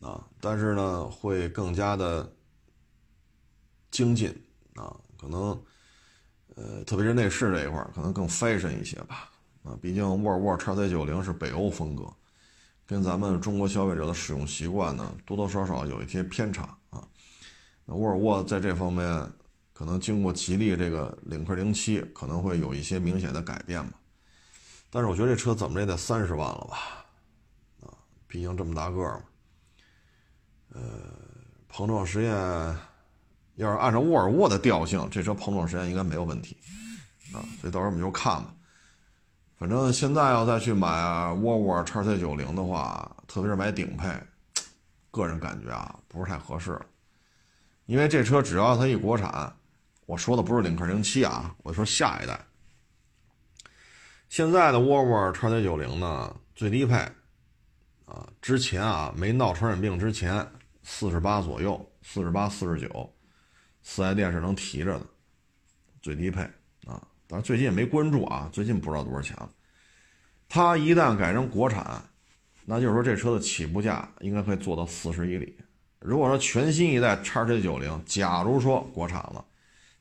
[0.00, 2.30] 啊，但是呢，会更加的
[3.90, 4.28] 精进
[4.74, 5.58] 啊，可能
[6.54, 9.30] 呃，特别是内饰这一块可能更 fashion 一些吧
[9.64, 12.04] 啊，毕竟沃尔沃 x C 九零是北欧风格，
[12.86, 17.02] 跟咱们中国消费者的使用习惯呢，多多少少有一些偏差啊。
[17.84, 19.30] 那沃尔沃在这方面
[19.72, 23.98] 可能经过吉利这个领克零七，可能会有一些明显的改变吧。
[24.90, 26.76] 但是我觉得这车怎么着也得三十万了吧。
[27.80, 27.94] 啊
[28.26, 29.22] 毕竟这么大个儿嘛，
[30.74, 30.80] 呃，
[31.68, 32.34] 碰撞实验
[33.56, 36.56] 要是按照沃尔沃的调性，这车碰撞实验应该没有问题
[37.32, 37.40] 啊。
[37.60, 38.54] 所以到时候我们就看吧。
[39.58, 40.88] 反正现在要再去买
[41.34, 44.08] 沃尔沃叉 C 九零的话，特别是买顶配，
[45.10, 46.78] 个人感觉啊不是太合适。
[47.86, 49.54] 因为这车只要它一国产，
[50.06, 52.40] 我说的不是领克零七啊，我说下一代。
[54.28, 56.96] 现在的沃尔沃叉 C 九零呢，最低配。
[58.04, 60.46] 啊，之前啊没闹传染病之前，
[60.82, 63.10] 四十八左右，四十八、四十九，
[63.82, 65.06] 四 S 店是能提着的，
[66.00, 66.42] 最低配
[66.86, 67.02] 啊。
[67.26, 69.50] 但是最近也没关注啊，最近不知道多少钱了。
[70.48, 72.02] 它一旦改成国产，
[72.64, 75.56] 那就是说这车的起步价应该可以做到四十以里。
[75.98, 79.44] 如果说全新一代叉 C 九零，假如说国产了，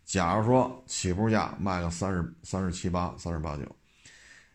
[0.05, 3.63] 假如说起步价卖个三十三十七八、三十八九，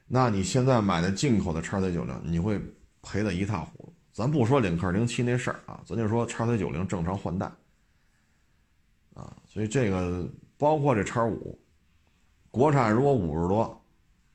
[0.07, 2.61] 那你现在买的进口的叉 C 九零，你会？
[3.09, 7.49] 赔得一塌糊涂，咱不说领克零七那事儿啊，咱就说叉 C 九零正常换代
[9.17, 11.59] 啊，所以这个包括这叉五，
[12.51, 13.83] 国产如果五十多，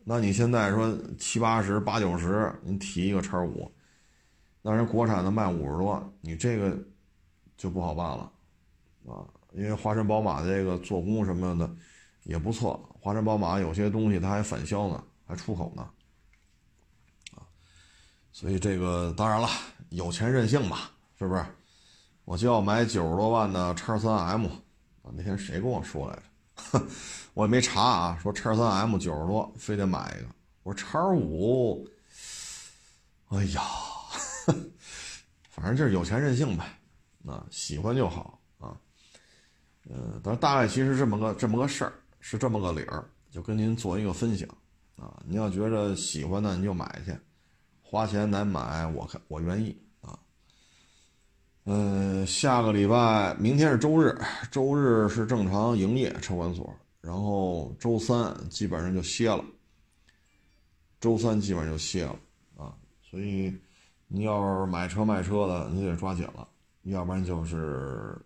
[0.04, 3.72] 那你现在说七八十八九十，你提一个叉五，
[4.64, 6.76] 那人国产的卖五十多，你这个
[7.56, 8.32] 就不好办了
[9.06, 9.22] 啊，
[9.54, 11.70] 因为华晨宝马这个做工什么的
[12.24, 15.88] 也不错，华晨宝马有些东西它还返销呢，还出口呢。
[17.36, 17.46] 啊
[18.32, 19.48] 所以这个当然了，
[19.90, 20.78] 有钱任性嘛，
[21.20, 21.46] 是不是？
[22.24, 24.48] 我就要买九十多万的叉三 M
[25.04, 25.12] 啊！
[25.16, 26.86] 那天谁跟我说来着？
[27.34, 30.30] 我也没查啊，说叉三 M 九十多，非得买一个。
[30.64, 31.88] 我说叉五，
[33.30, 33.62] 哎呀，
[35.49, 36.80] 反正就是有钱任性呗，
[37.26, 38.78] 啊，喜欢就好啊。
[39.89, 44.47] 嗯，但是大概其实这么个这么个事儿，是这么个理儿，就跟您做一个分享
[44.97, 45.22] 啊。
[45.26, 47.16] 您要觉着喜欢的，你就买去。
[47.82, 49.76] 花钱难买，我看我愿意。
[51.66, 59.45] 嗯，下个礼拜，明天是周日，周日是正常营业车管所，然后周三基本上就歇了。
[60.99, 62.16] 周三基本上就歇了
[62.57, 63.55] 啊，所以
[64.07, 66.47] 你要是买车卖车的，你得抓紧了，
[66.84, 68.20] 要不然就是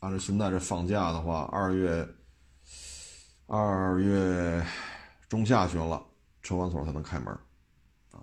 [0.00, 2.06] 按照现在这放假的话，二月
[3.46, 4.62] 二月
[5.28, 6.02] 中下旬了，
[6.42, 7.28] 车管所才能开门
[8.10, 8.20] 啊。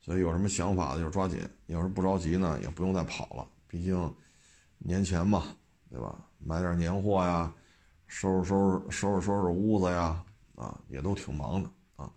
[0.00, 1.40] 所以有什么想法的就抓紧，
[1.70, 3.48] 要是不着急呢，也不用再跑了。
[3.66, 4.14] 毕竟
[4.78, 5.56] 年前嘛，
[5.88, 6.26] 对吧？
[6.38, 7.52] 买点年货呀，
[8.06, 10.24] 收拾收拾收拾收拾屋子呀，
[10.56, 12.12] 啊，也都挺忙的啊。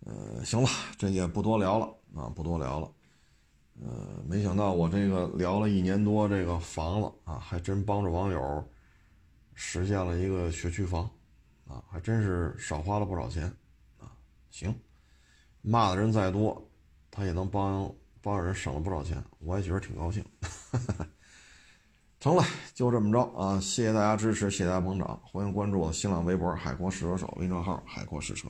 [0.00, 2.90] 呃，行了，这也不多聊了啊，不多聊了。
[3.80, 8.68] 呃，没想到我这个聊了一年多这个房子啊，还真帮着网友
[9.54, 11.08] 实现了一个学区房
[11.66, 13.44] 啊，还真是少花了不少钱
[13.98, 14.10] 啊。
[14.50, 14.74] 行。
[15.60, 16.67] 骂的人再多，
[17.18, 17.92] 他也能帮
[18.22, 20.24] 帮人省了不少钱，我也觉得挺高兴。
[22.20, 22.44] 成了，
[22.74, 23.58] 就这么着啊！
[23.58, 28.48] 谢谢大家支持，谢谢大家捧场，欢迎关注我的新浪微博“海阔试车手”微信号“海阔试车”。